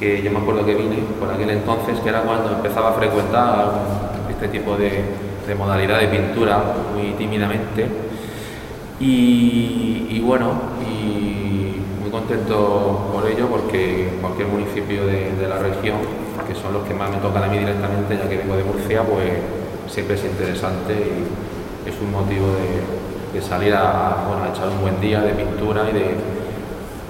que 0.00 0.22
yo 0.22 0.30
me 0.30 0.38
acuerdo 0.38 0.64
que 0.64 0.74
vine 0.74 0.96
por 1.20 1.30
aquel 1.30 1.50
entonces, 1.50 2.00
que 2.00 2.08
era 2.08 2.22
cuando 2.22 2.52
empezaba 2.52 2.90
a 2.90 2.92
frecuentar 2.94 3.72
este 4.30 4.48
tipo 4.48 4.76
de, 4.76 5.04
de 5.46 5.54
modalidad 5.54 6.00
de 6.00 6.08
pintura 6.08 6.62
muy 6.94 7.12
tímidamente 7.12 8.06
y, 8.98 10.20
bueno, 10.20 10.52
y 10.88 11.25
muy 12.06 12.12
contento 12.12 13.10
por 13.12 13.28
ello 13.28 13.48
porque 13.48 14.18
cualquier 14.20 14.46
municipio 14.48 15.06
de, 15.06 15.48
la 15.48 15.58
región, 15.58 15.98
que 16.46 16.54
son 16.54 16.72
los 16.72 16.86
que 16.86 16.94
más 16.94 17.10
me 17.10 17.16
tocan 17.16 17.42
a 17.42 17.46
mí 17.48 17.58
directamente, 17.58 18.16
ya 18.16 18.28
que 18.28 18.36
vengo 18.36 18.56
de 18.56 18.62
Murcia, 18.62 19.02
pues 19.02 19.32
siempre 19.88 20.14
es 20.14 20.24
interesante 20.24 20.92
y 20.94 21.88
es 21.88 22.00
un 22.00 22.12
motivo 22.12 22.46
de, 23.32 23.42
salir 23.42 23.74
a, 23.74 24.16
echar 24.52 24.68
un 24.68 24.80
buen 24.80 24.98
día 25.00 25.20
de 25.20 25.32
pintura 25.32 25.90
y 25.90 25.92
de, 25.92 26.14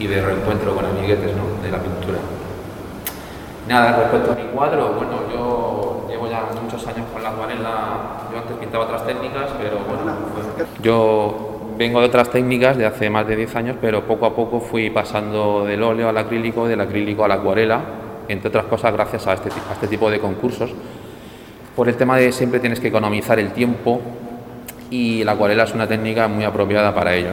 y 0.00 0.06
de 0.08 0.22
reencuentro 0.22 0.74
con 0.74 0.84
amiguetes 0.84 1.30
de 1.62 1.70
la 1.70 1.78
pintura. 1.78 2.18
Nada, 3.68 3.96
respecto 3.96 4.32
a 4.32 4.34
mi 4.34 4.44
cuadro, 4.48 4.94
bueno, 4.94 5.22
yo 5.32 6.06
llevo 6.08 6.28
ya 6.28 6.48
muchos 6.60 6.84
años 6.86 7.06
con 7.12 7.22
la 7.22 7.30
acuarela, 7.30 8.28
yo 8.32 8.38
antes 8.38 8.56
pintaba 8.56 8.84
otras 8.84 9.06
técnicas, 9.06 9.50
pero 9.58 9.78
bueno, 9.86 10.12
yo 10.82 11.55
vengo 11.76 12.00
de 12.00 12.06
otras 12.06 12.30
técnicas 12.30 12.76
de 12.76 12.86
hace 12.86 13.10
más 13.10 13.26
de 13.26 13.36
10 13.36 13.56
años, 13.56 13.76
pero 13.80 14.04
poco 14.04 14.26
a 14.26 14.34
poco 14.34 14.60
fui 14.60 14.90
pasando 14.90 15.64
del 15.64 15.82
óleo 15.82 16.08
al 16.08 16.18
acrílico, 16.18 16.66
del 16.66 16.80
acrílico 16.80 17.24
a 17.24 17.28
la 17.28 17.34
acuarela, 17.34 17.80
entre 18.28 18.48
otras 18.48 18.64
cosas 18.64 18.92
gracias 18.92 19.26
a 19.26 19.34
este, 19.34 19.50
este 19.72 19.88
tipo 19.88 20.10
de 20.10 20.18
concursos. 20.18 20.72
Por 21.74 21.88
el 21.88 21.96
tema 21.96 22.16
de 22.16 22.32
siempre 22.32 22.60
tienes 22.60 22.80
que 22.80 22.88
economizar 22.88 23.38
el 23.38 23.52
tiempo 23.52 24.00
y 24.90 25.24
la 25.24 25.32
acuarela 25.32 25.64
es 25.64 25.74
una 25.74 25.86
técnica 25.86 26.28
muy 26.28 26.44
apropiada 26.44 26.94
para 26.94 27.14
ello. 27.14 27.30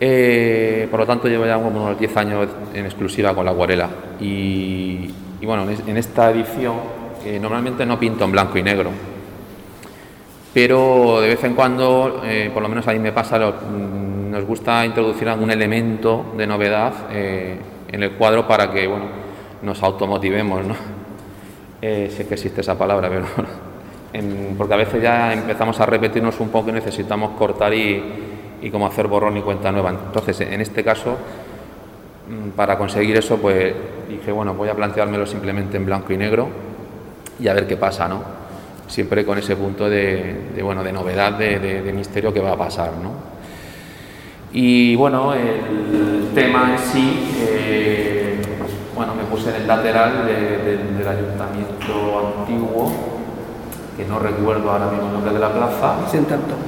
Eh, 0.00 0.88
por 0.90 1.00
lo 1.00 1.06
tanto, 1.06 1.28
llevo 1.28 1.46
ya 1.46 1.56
unos 1.56 1.98
10 1.98 2.16
años 2.16 2.48
en 2.74 2.84
exclusiva 2.84 3.34
con 3.34 3.44
la 3.44 3.52
acuarela. 3.52 3.88
Y, 4.20 5.10
bueno, 5.42 5.66
en 5.70 5.96
esta 5.96 6.30
edición 6.30 6.74
eh, 7.24 7.38
normalmente 7.40 7.86
no 7.86 7.98
pinto 7.98 8.24
en 8.24 8.32
blanco 8.32 8.58
y 8.58 8.62
negro, 8.62 8.90
pero 10.54 11.20
de 11.20 11.28
vez 11.28 11.42
en 11.42 11.54
cuando, 11.54 12.22
eh, 12.24 12.48
por 12.54 12.62
lo 12.62 12.68
menos 12.68 12.86
a 12.86 12.92
mí 12.92 13.00
me 13.00 13.10
pasa, 13.10 13.38
mm, 13.40 14.30
nos 14.30 14.44
gusta 14.44 14.86
introducir 14.86 15.28
algún 15.28 15.50
elemento 15.50 16.26
de 16.36 16.46
novedad 16.46 16.92
eh, 17.10 17.58
en 17.90 18.02
el 18.04 18.12
cuadro 18.12 18.46
para 18.46 18.70
que, 18.70 18.86
bueno, 18.86 19.06
nos 19.62 19.82
automotivemos, 19.82 20.64
¿no? 20.64 20.74
Eh, 21.86 22.10
sé 22.10 22.26
que 22.26 22.32
existe 22.32 22.62
esa 22.62 22.78
palabra, 22.78 23.10
pero 23.10 23.26
porque 24.56 24.72
a 24.72 24.76
veces 24.78 25.02
ya 25.02 25.34
empezamos 25.34 25.78
a 25.80 25.84
repetirnos 25.84 26.40
un 26.40 26.48
poco 26.48 26.70
y 26.70 26.72
necesitamos 26.72 27.32
cortar 27.32 27.74
y, 27.74 28.02
y 28.62 28.70
como 28.70 28.86
hacer 28.86 29.06
borrón 29.06 29.36
y 29.36 29.42
cuenta 29.42 29.70
nueva. 29.70 29.90
Entonces, 29.90 30.40
en 30.40 30.62
este 30.62 30.82
caso, 30.82 31.18
mm, 32.30 32.50
para 32.56 32.78
conseguir 32.78 33.18
eso, 33.18 33.36
pues 33.36 33.74
dije, 34.08 34.32
bueno, 34.32 34.54
voy 34.54 34.70
a 34.70 34.74
planteármelo 34.74 35.26
simplemente 35.26 35.76
en 35.76 35.84
blanco 35.84 36.10
y 36.14 36.16
negro 36.16 36.48
y 37.38 37.48
a 37.48 37.52
ver 37.52 37.66
qué 37.66 37.76
pasa, 37.76 38.08
¿no? 38.08 38.43
Siempre 38.86 39.24
con 39.24 39.38
ese 39.38 39.56
punto 39.56 39.88
de, 39.88 40.60
bueno, 40.62 40.84
de 40.84 40.92
novedad, 40.92 41.32
de, 41.32 41.92
misterio 41.94 42.32
que 42.32 42.40
va 42.40 42.52
a 42.52 42.56
pasar, 42.56 42.92
¿no? 43.02 43.12
Y 44.52 44.94
bueno, 44.94 45.34
el 45.34 46.30
tema 46.34 46.72
en 46.72 46.78
sí, 46.78 47.34
eh, 47.40 48.40
bueno, 48.94 49.14
me 49.14 49.24
puse 49.24 49.50
en 49.50 49.62
el 49.62 49.66
lateral 49.66 50.26
del 50.26 51.08
ayuntamiento 51.08 52.36
antiguo, 52.38 52.92
que 53.96 54.04
no 54.04 54.18
recuerdo 54.18 54.70
ahora 54.70 54.90
mismo 54.90 55.06
el 55.08 55.12
nombre 55.14 55.32
de 55.32 55.38
la 55.40 55.52
plaza. 55.52 55.96
Vicente 56.04 56.34
Antón. 56.34 56.58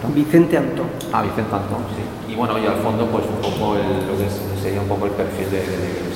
¿Cómo? 0.00 0.14
Vicente 0.14 0.58
Antón. 0.58 0.86
Ah, 1.12 1.22
Vicente 1.22 1.54
Antón, 1.54 1.84
sí. 1.96 2.32
Y 2.32 2.34
bueno, 2.34 2.58
y 2.58 2.66
al 2.66 2.76
fondo, 2.76 3.06
pues 3.06 3.24
un 3.26 3.40
poco 3.40 3.76
el, 3.76 4.06
lo 4.06 4.16
que 4.16 4.28
sería 4.62 4.80
un 4.80 4.88
poco 4.88 5.06
el 5.06 5.12
perfil 5.12 5.50
de. 5.50 6.11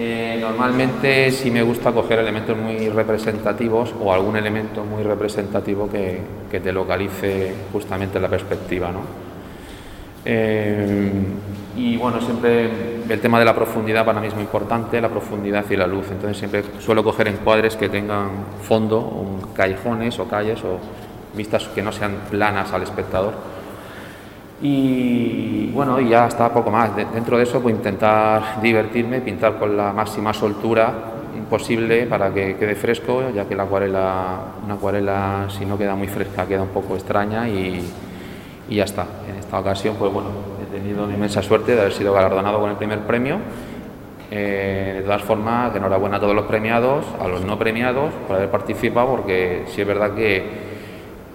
Eh, 0.00 0.38
normalmente 0.40 1.32
sí 1.32 1.50
me 1.50 1.60
gusta 1.60 1.90
coger 1.90 2.20
elementos 2.20 2.56
muy 2.56 2.88
representativos 2.88 3.92
o 4.00 4.12
algún 4.12 4.36
elemento 4.36 4.84
muy 4.84 5.02
representativo 5.02 5.90
que, 5.90 6.20
te 6.48 6.72
localice 6.72 7.52
justamente 7.72 8.20
la 8.20 8.28
perspectiva. 8.28 8.92
¿no? 8.92 9.00
Eh, 10.24 11.10
y 11.76 11.96
bueno, 11.96 12.20
siempre 12.20 12.70
el 13.08 13.20
tema 13.20 13.40
de 13.40 13.44
la 13.44 13.56
profundidad 13.56 14.04
para 14.04 14.20
mí 14.20 14.28
es 14.28 14.34
muy 14.34 14.44
importante, 14.44 15.00
la 15.00 15.08
profundidad 15.08 15.64
y 15.68 15.74
la 15.74 15.88
luz. 15.88 16.06
Entonces 16.12 16.38
siempre 16.38 16.62
suelo 16.78 17.02
coger 17.02 17.26
encuadres 17.26 17.74
que 17.74 17.88
tengan 17.88 18.28
fondo, 18.62 19.50
callejones 19.56 20.16
o 20.20 20.28
calles 20.28 20.62
o 20.62 20.78
vistas 21.36 21.66
que 21.74 21.82
no 21.82 21.90
sean 21.90 22.18
planas 22.30 22.72
al 22.72 22.84
espectador. 22.84 23.57
Y 24.60 25.70
bueno, 25.72 26.00
ya 26.00 26.26
está 26.26 26.52
poco 26.52 26.70
más. 26.70 26.94
dentro 26.96 27.36
de 27.36 27.44
eso, 27.44 27.60
pues 27.60 27.74
intentar 27.74 28.60
divertirme, 28.60 29.20
pintar 29.20 29.58
con 29.58 29.76
la 29.76 29.92
máxima 29.92 30.32
soltura 30.32 31.16
posible 31.48 32.06
para 32.06 32.32
que 32.32 32.56
quede 32.56 32.74
fresco, 32.74 33.22
ya 33.34 33.46
que 33.46 33.56
la 33.56 33.64
acuarela, 33.64 34.38
una 34.64 34.74
acuarela 34.74 35.46
si 35.48 35.64
no 35.64 35.78
queda 35.78 35.94
muy 35.94 36.06
fresca 36.06 36.46
queda 36.46 36.62
un 36.62 36.68
poco 36.68 36.94
extraña 36.94 37.48
y, 37.48 37.82
y 38.68 38.76
ya 38.76 38.84
está. 38.84 39.06
En 39.28 39.36
esta 39.36 39.58
ocasión, 39.58 39.96
pues 39.98 40.12
bueno, 40.12 40.28
he 40.62 40.76
tenido 40.76 41.04
una 41.04 41.14
inmensa 41.14 41.42
suerte 41.42 41.74
de 41.74 41.80
haber 41.80 41.92
sido 41.92 42.12
galardonado 42.12 42.60
con 42.60 42.70
el 42.70 42.76
primer 42.76 43.00
premio. 43.00 43.38
Eh, 44.30 44.96
de 44.96 45.02
todas 45.02 45.22
formas, 45.22 45.74
enhorabuena 45.74 46.18
a 46.18 46.20
todos 46.20 46.34
los 46.34 46.44
premiados, 46.44 47.06
a 47.18 47.26
los 47.28 47.44
no 47.44 47.58
premiados 47.58 48.12
por 48.26 48.36
haber 48.36 48.50
participado, 48.50 49.08
porque 49.08 49.64
sí 49.68 49.80
es 49.80 49.86
verdad 49.86 50.14
que, 50.14 50.67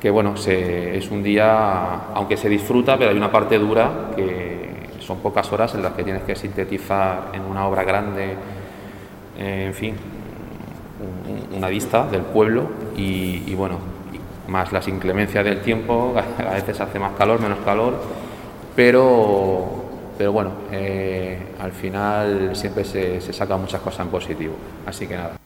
que 0.03 0.11
bueno, 0.11 0.35
es 0.35 1.09
un 1.11 1.23
día, 1.23 2.09
aunque 2.13 2.37
se 2.37 2.49
disfruta, 2.49 2.97
pero 2.97 3.11
hay 3.11 3.17
una 3.17 3.31
parte 3.31 3.57
dura 3.57 4.11
que 4.15 4.89
son 4.99 5.19
pocas 5.19 5.49
horas 5.51 5.73
en 5.75 5.81
las 5.81 5.93
que 5.93 6.03
tienes 6.03 6.23
que 6.23 6.35
sintetizar 6.35 7.29
en 7.33 7.41
una 7.41 7.65
obra 7.65 7.85
grande, 7.85 8.35
eh, 9.39 9.63
en 9.67 9.73
fin, 9.73 9.95
una 11.55 11.69
vista 11.69 12.05
del 12.05 12.21
pueblo 12.21 12.67
y 12.97 13.55
bueno, 13.55 13.93
más 14.47 14.71
las 14.71 14.87
inclemencias 14.87 15.43
del 15.43 15.61
tiempo, 15.61 16.15
a 16.37 16.53
veces 16.53 16.79
hace 16.79 16.99
más 16.99 17.13
calor, 17.13 17.39
menos 17.39 17.59
calor, 17.63 17.95
pero, 18.75 19.85
pero 20.17 20.31
bueno, 20.31 20.51
eh, 20.71 21.39
al 21.59 21.71
final 21.71 22.55
siempre 22.55 22.83
se, 22.83 23.21
se 23.21 23.33
sacan 23.33 23.61
muchas 23.61 23.81
cosas 23.81 24.05
en 24.05 24.11
positivo, 24.11 24.55
así 24.85 25.07
que 25.07 25.15
nada. 25.15 25.42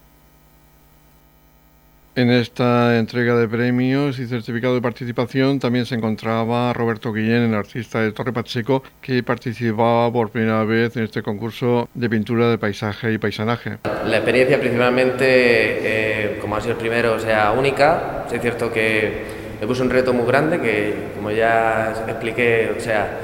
En 2.18 2.32
esta 2.32 2.98
entrega 2.98 3.36
de 3.36 3.46
premios 3.46 4.18
y 4.18 4.26
certificado 4.26 4.74
de 4.74 4.82
participación 4.82 5.60
también 5.60 5.86
se 5.86 5.94
encontraba 5.94 6.72
Roberto 6.72 7.12
Guillén, 7.12 7.44
el 7.44 7.54
artista 7.54 8.00
de 8.00 8.10
Torre 8.10 8.32
Pacheco, 8.32 8.82
que 9.00 9.22
participaba 9.22 10.12
por 10.12 10.30
primera 10.30 10.64
vez 10.64 10.96
en 10.96 11.04
este 11.04 11.22
concurso 11.22 11.88
de 11.94 12.10
pintura 12.10 12.50
de 12.50 12.58
paisaje 12.58 13.12
y 13.12 13.18
paisanaje. 13.18 13.78
La 14.04 14.16
experiencia 14.16 14.58
principalmente, 14.58 15.26
eh, 15.28 16.38
como 16.40 16.56
ha 16.56 16.60
sido 16.60 16.72
el 16.72 16.78
primero, 16.78 17.14
o 17.14 17.20
sea, 17.20 17.52
única. 17.52 18.24
Es 18.32 18.42
cierto 18.42 18.72
que 18.72 19.22
me 19.60 19.66
puso 19.68 19.84
un 19.84 19.90
reto 19.90 20.12
muy 20.12 20.26
grande, 20.26 20.60
que 20.60 21.12
como 21.14 21.30
ya 21.30 21.94
expliqué, 22.08 22.74
o 22.76 22.80
sea, 22.80 23.16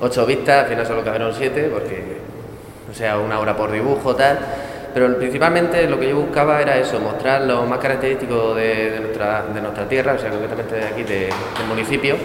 ocho 0.00 0.24
vistas, 0.24 0.62
al 0.62 0.70
final 0.70 0.86
solo 0.86 1.02
quedaron 1.02 1.34
siete, 1.34 1.64
porque, 1.64 2.00
o 2.88 2.94
sea, 2.94 3.18
una 3.18 3.40
hora 3.40 3.56
por 3.56 3.72
dibujo, 3.72 4.14
tal 4.14 4.38
pero 4.96 5.14
principalmente 5.18 5.86
lo 5.90 6.00
que 6.00 6.08
yo 6.08 6.16
buscaba 6.16 6.62
era 6.62 6.78
eso, 6.78 6.98
mostrar 6.98 7.42
lo 7.42 7.66
más 7.66 7.78
característico 7.80 8.54
de, 8.54 8.98
nuestra, 8.98 9.42
de 9.42 9.60
nuestra, 9.60 9.86
tierra, 9.86 10.14
o 10.14 10.18
sea, 10.18 10.30
concretamente 10.30 10.74
de 10.74 10.84
aquí, 10.84 11.02
del 11.02 11.28
municipio. 11.68 12.16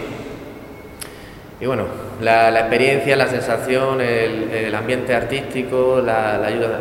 Y 1.60 1.66
bueno, 1.66 1.84
la, 2.22 2.50
experiencia, 2.58 3.18
la 3.18 3.28
sensación, 3.28 4.00
el, 4.00 4.74
ambiente 4.74 5.14
artístico, 5.14 6.02
la, 6.02 6.36
ayuda, 6.36 6.80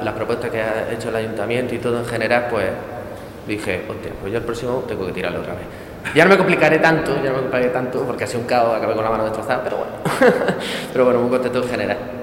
las 0.00 0.14
propuestas 0.14 0.48
que 0.48 0.60
ha 0.60 0.92
hecho 0.92 1.08
el 1.08 1.16
ayuntamiento 1.16 1.74
y 1.74 1.78
todo 1.78 1.98
en 1.98 2.06
general, 2.06 2.46
pues 2.48 2.66
dije, 3.48 3.82
hostia, 3.88 4.12
pues 4.20 4.32
yo 4.32 4.38
el 4.38 4.44
próximo 4.44 4.84
tengo 4.86 5.06
que 5.06 5.12
tirarlo 5.12 5.40
otra 5.40 5.54
vez. 5.54 5.64
Ya 6.14 6.22
no 6.22 6.30
me 6.30 6.36
complicaré 6.36 6.78
tanto, 6.78 7.16
ya 7.16 7.30
no 7.30 7.38
me 7.38 7.40
complicaré 7.40 7.70
tanto, 7.70 8.04
porque 8.04 8.22
ha 8.22 8.26
sido 8.28 8.42
un 8.42 8.46
caos, 8.46 8.76
acabé 8.76 8.94
con 8.94 9.02
la 9.02 9.10
mano 9.10 9.24
destrozada, 9.24 9.60
pero 9.64 9.78
bueno, 9.78 9.92
pero 10.92 11.04
bueno, 11.04 11.18
muy 11.18 11.30
contento 11.30 11.64
en 11.64 11.68
general. 11.68 12.19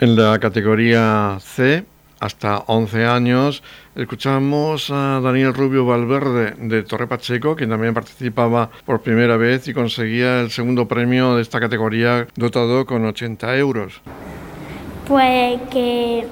En 0.00 0.16
la 0.16 0.38
categoría 0.38 1.36
C, 1.40 1.84
hasta 2.20 2.60
11 2.68 3.04
años, 3.04 3.62
escuchamos 3.94 4.90
a 4.90 5.20
Daniel 5.20 5.52
Rubio 5.52 5.84
Valverde 5.84 6.54
de 6.58 6.82
Torre 6.84 7.06
Pacheco, 7.06 7.54
quien 7.54 7.68
también 7.68 7.92
participaba 7.92 8.70
por 8.86 9.02
primera 9.02 9.36
vez 9.36 9.68
y 9.68 9.74
conseguía 9.74 10.40
el 10.40 10.50
segundo 10.50 10.88
premio 10.88 11.36
de 11.36 11.42
esta 11.42 11.60
categoría 11.60 12.26
dotado 12.34 12.86
con 12.86 13.04
80 13.04 13.58
euros. 13.58 14.00
Pues 15.06 15.60
que 15.70 16.24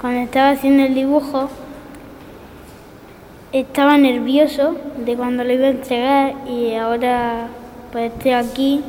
cuando 0.00 0.20
estaba 0.20 0.50
haciendo 0.50 0.84
el 0.84 0.94
dibujo 0.94 1.50
estaba 3.50 3.98
nervioso 3.98 4.76
de 5.04 5.16
cuando 5.16 5.42
lo 5.42 5.52
iba 5.52 5.66
a 5.66 5.70
entregar 5.70 6.34
y 6.46 6.74
ahora 6.76 7.48
pues 7.90 8.12
estoy 8.12 8.30
aquí, 8.30 8.84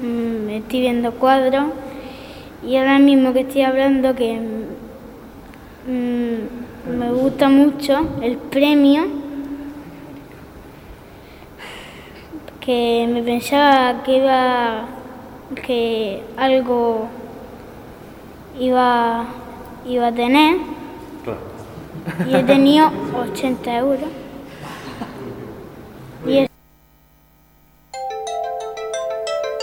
mm, 0.00 0.48
estoy 0.50 0.80
viendo 0.80 1.10
cuadros 1.10 1.64
y 2.62 2.76
ahora 2.76 2.98
mismo 2.98 3.32
que 3.32 3.40
estoy 3.40 3.62
hablando 3.62 4.14
que 4.14 4.38
mm, 5.86 6.98
me 6.98 7.12
gusta 7.12 7.48
mucho 7.48 8.06
el 8.22 8.36
premio, 8.36 9.06
que 12.60 13.08
me 13.12 13.22
pensaba 13.22 14.02
que 14.02 14.16
iba 14.16 14.84
que 15.64 16.22
algo 16.36 17.08
iba, 18.58 19.24
iba 19.86 20.06
a 20.08 20.12
tener 20.12 20.56
y 22.28 22.34
he 22.34 22.42
tenido 22.42 22.90
80 23.32 23.76
euros. 23.78 24.27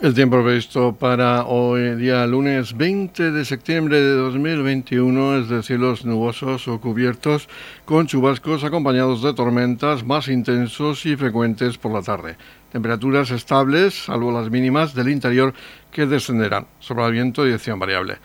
El 0.00 0.14
tiempo 0.14 0.40
previsto 0.44 0.94
para 0.94 1.44
hoy 1.46 1.96
día 1.96 2.24
lunes 2.24 2.76
20 2.76 3.32
de 3.32 3.44
septiembre 3.44 4.00
de 4.00 4.12
2021 4.12 5.38
es 5.38 5.48
de 5.48 5.60
cielos 5.64 6.04
nubosos 6.04 6.68
o 6.68 6.80
cubiertos 6.80 7.48
con 7.84 8.06
chubascos 8.06 8.62
acompañados 8.62 9.22
de 9.22 9.34
tormentas 9.34 10.04
más 10.04 10.28
intensos 10.28 11.04
y 11.04 11.16
frecuentes 11.16 11.78
por 11.78 11.92
la 11.92 12.02
tarde. 12.02 12.36
Temperaturas 12.70 13.32
estables, 13.32 14.04
salvo 14.04 14.30
las 14.30 14.50
mínimas 14.50 14.94
del 14.94 15.08
interior 15.08 15.52
que 15.90 16.06
descenderán, 16.06 16.68
sobre 16.78 17.04
el 17.04 17.12
viento 17.12 17.42
dirección 17.42 17.80
variable. 17.80 18.18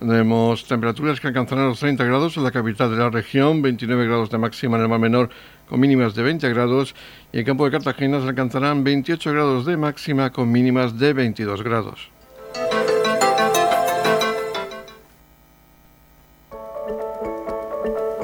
Tenemos 0.00 0.64
temperaturas 0.64 1.20
que 1.20 1.26
alcanzarán 1.26 1.68
los 1.68 1.78
30 1.78 2.02
grados 2.04 2.34
en 2.38 2.44
la 2.44 2.50
capital 2.50 2.90
de 2.90 2.96
la 2.96 3.10
región, 3.10 3.60
29 3.60 4.06
grados 4.06 4.30
de 4.30 4.38
máxima 4.38 4.78
en 4.78 4.84
el 4.84 4.88
mar 4.88 4.98
menor 4.98 5.28
con 5.68 5.78
mínimas 5.78 6.14
de 6.14 6.22
20 6.22 6.48
grados 6.48 6.94
y 7.32 7.40
en 7.40 7.44
campo 7.44 7.66
de 7.66 7.70
Cartagena 7.70 8.18
se 8.22 8.26
alcanzarán 8.26 8.82
28 8.82 9.30
grados 9.30 9.66
de 9.66 9.76
máxima 9.76 10.30
con 10.30 10.50
mínimas 10.50 10.98
de 10.98 11.12
22 11.12 11.62
grados. 11.62 12.08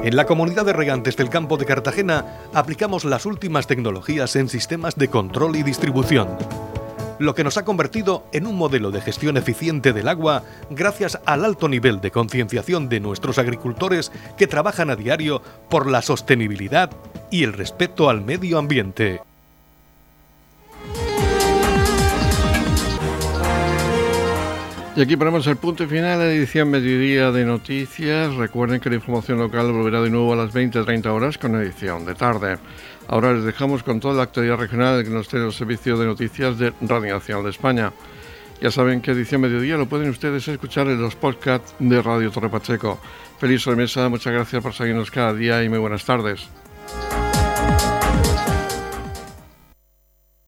En 0.03 0.15
la 0.15 0.25
comunidad 0.25 0.65
de 0.65 0.73
regantes 0.73 1.15
del 1.15 1.29
campo 1.29 1.57
de 1.57 1.65
Cartagena 1.65 2.25
aplicamos 2.55 3.05
las 3.05 3.27
últimas 3.27 3.67
tecnologías 3.67 4.35
en 4.35 4.49
sistemas 4.49 4.95
de 4.95 5.09
control 5.09 5.55
y 5.55 5.61
distribución 5.61 6.29
lo 7.19 7.35
que 7.35 7.43
nos 7.43 7.57
ha 7.57 7.65
convertido 7.65 8.25
en 8.33 8.47
un 8.47 8.55
modelo 8.55 8.91
de 8.91 9.01
gestión 9.01 9.37
eficiente 9.37 9.93
del 9.93 10.07
agua 10.07 10.43
gracias 10.69 11.19
al 11.25 11.45
alto 11.45 11.67
nivel 11.67 12.01
de 12.01 12.11
concienciación 12.11 12.89
de 12.89 12.99
nuestros 12.99 13.37
agricultores 13.37 14.11
que 14.37 14.47
trabajan 14.47 14.89
a 14.89 14.95
diario 14.95 15.41
por 15.69 15.89
la 15.89 16.01
sostenibilidad 16.01 16.91
y 17.31 17.43
el 17.43 17.53
respeto 17.53 18.09
al 18.09 18.21
medio 18.21 18.57
ambiente. 18.57 19.21
Y 24.97 25.01
aquí 25.01 25.15
ponemos 25.15 25.45
el 25.45 25.57
punto 25.57 25.87
final 25.87 26.19
a 26.19 26.25
la 26.25 26.33
edición 26.33 26.71
Mediodía 26.71 27.31
de 27.31 27.45
Noticias. 27.45 28.33
Recuerden 28.33 28.79
que 28.79 28.89
la 28.89 28.95
información 28.95 29.37
local 29.37 29.71
volverá 29.71 30.01
de 30.01 30.09
nuevo 30.09 30.33
a 30.33 30.35
las 30.35 30.51
20-30 30.51 31.05
horas 31.05 31.37
con 31.37 31.53
edición 31.53 32.03
de 32.03 32.15
tarde. 32.15 32.57
Ahora 33.07 33.33
les 33.33 33.43
dejamos 33.43 33.83
con 33.83 33.99
toda 33.99 34.15
la 34.15 34.23
actualidad 34.23 34.57
regional 34.57 35.03
que 35.03 35.09
nos 35.09 35.27
tiene 35.27 35.45
el 35.45 35.53
Servicio 35.53 35.97
de 35.97 36.05
Noticias 36.05 36.57
de 36.57 36.73
Radio 36.81 37.13
Nacional 37.13 37.43
de 37.43 37.51
España. 37.51 37.93
Ya 38.61 38.71
saben 38.71 39.01
que 39.01 39.11
edición 39.11 39.41
Mediodía 39.41 39.77
lo 39.77 39.87
pueden 39.87 40.09
ustedes 40.09 40.47
escuchar 40.47 40.87
en 40.87 41.01
los 41.01 41.15
podcasts 41.15 41.75
de 41.79 42.01
Radio 42.01 42.31
Torre 42.31 42.49
Pacheco. 42.49 42.99
Feliz 43.39 43.61
sobremesa, 43.61 44.09
muchas 44.09 44.33
gracias 44.33 44.63
por 44.63 44.73
seguirnos 44.73 45.11
cada 45.11 45.33
día 45.33 45.63
y 45.63 45.69
muy 45.69 45.77
buenas 45.77 46.03
tardes. 46.03 46.49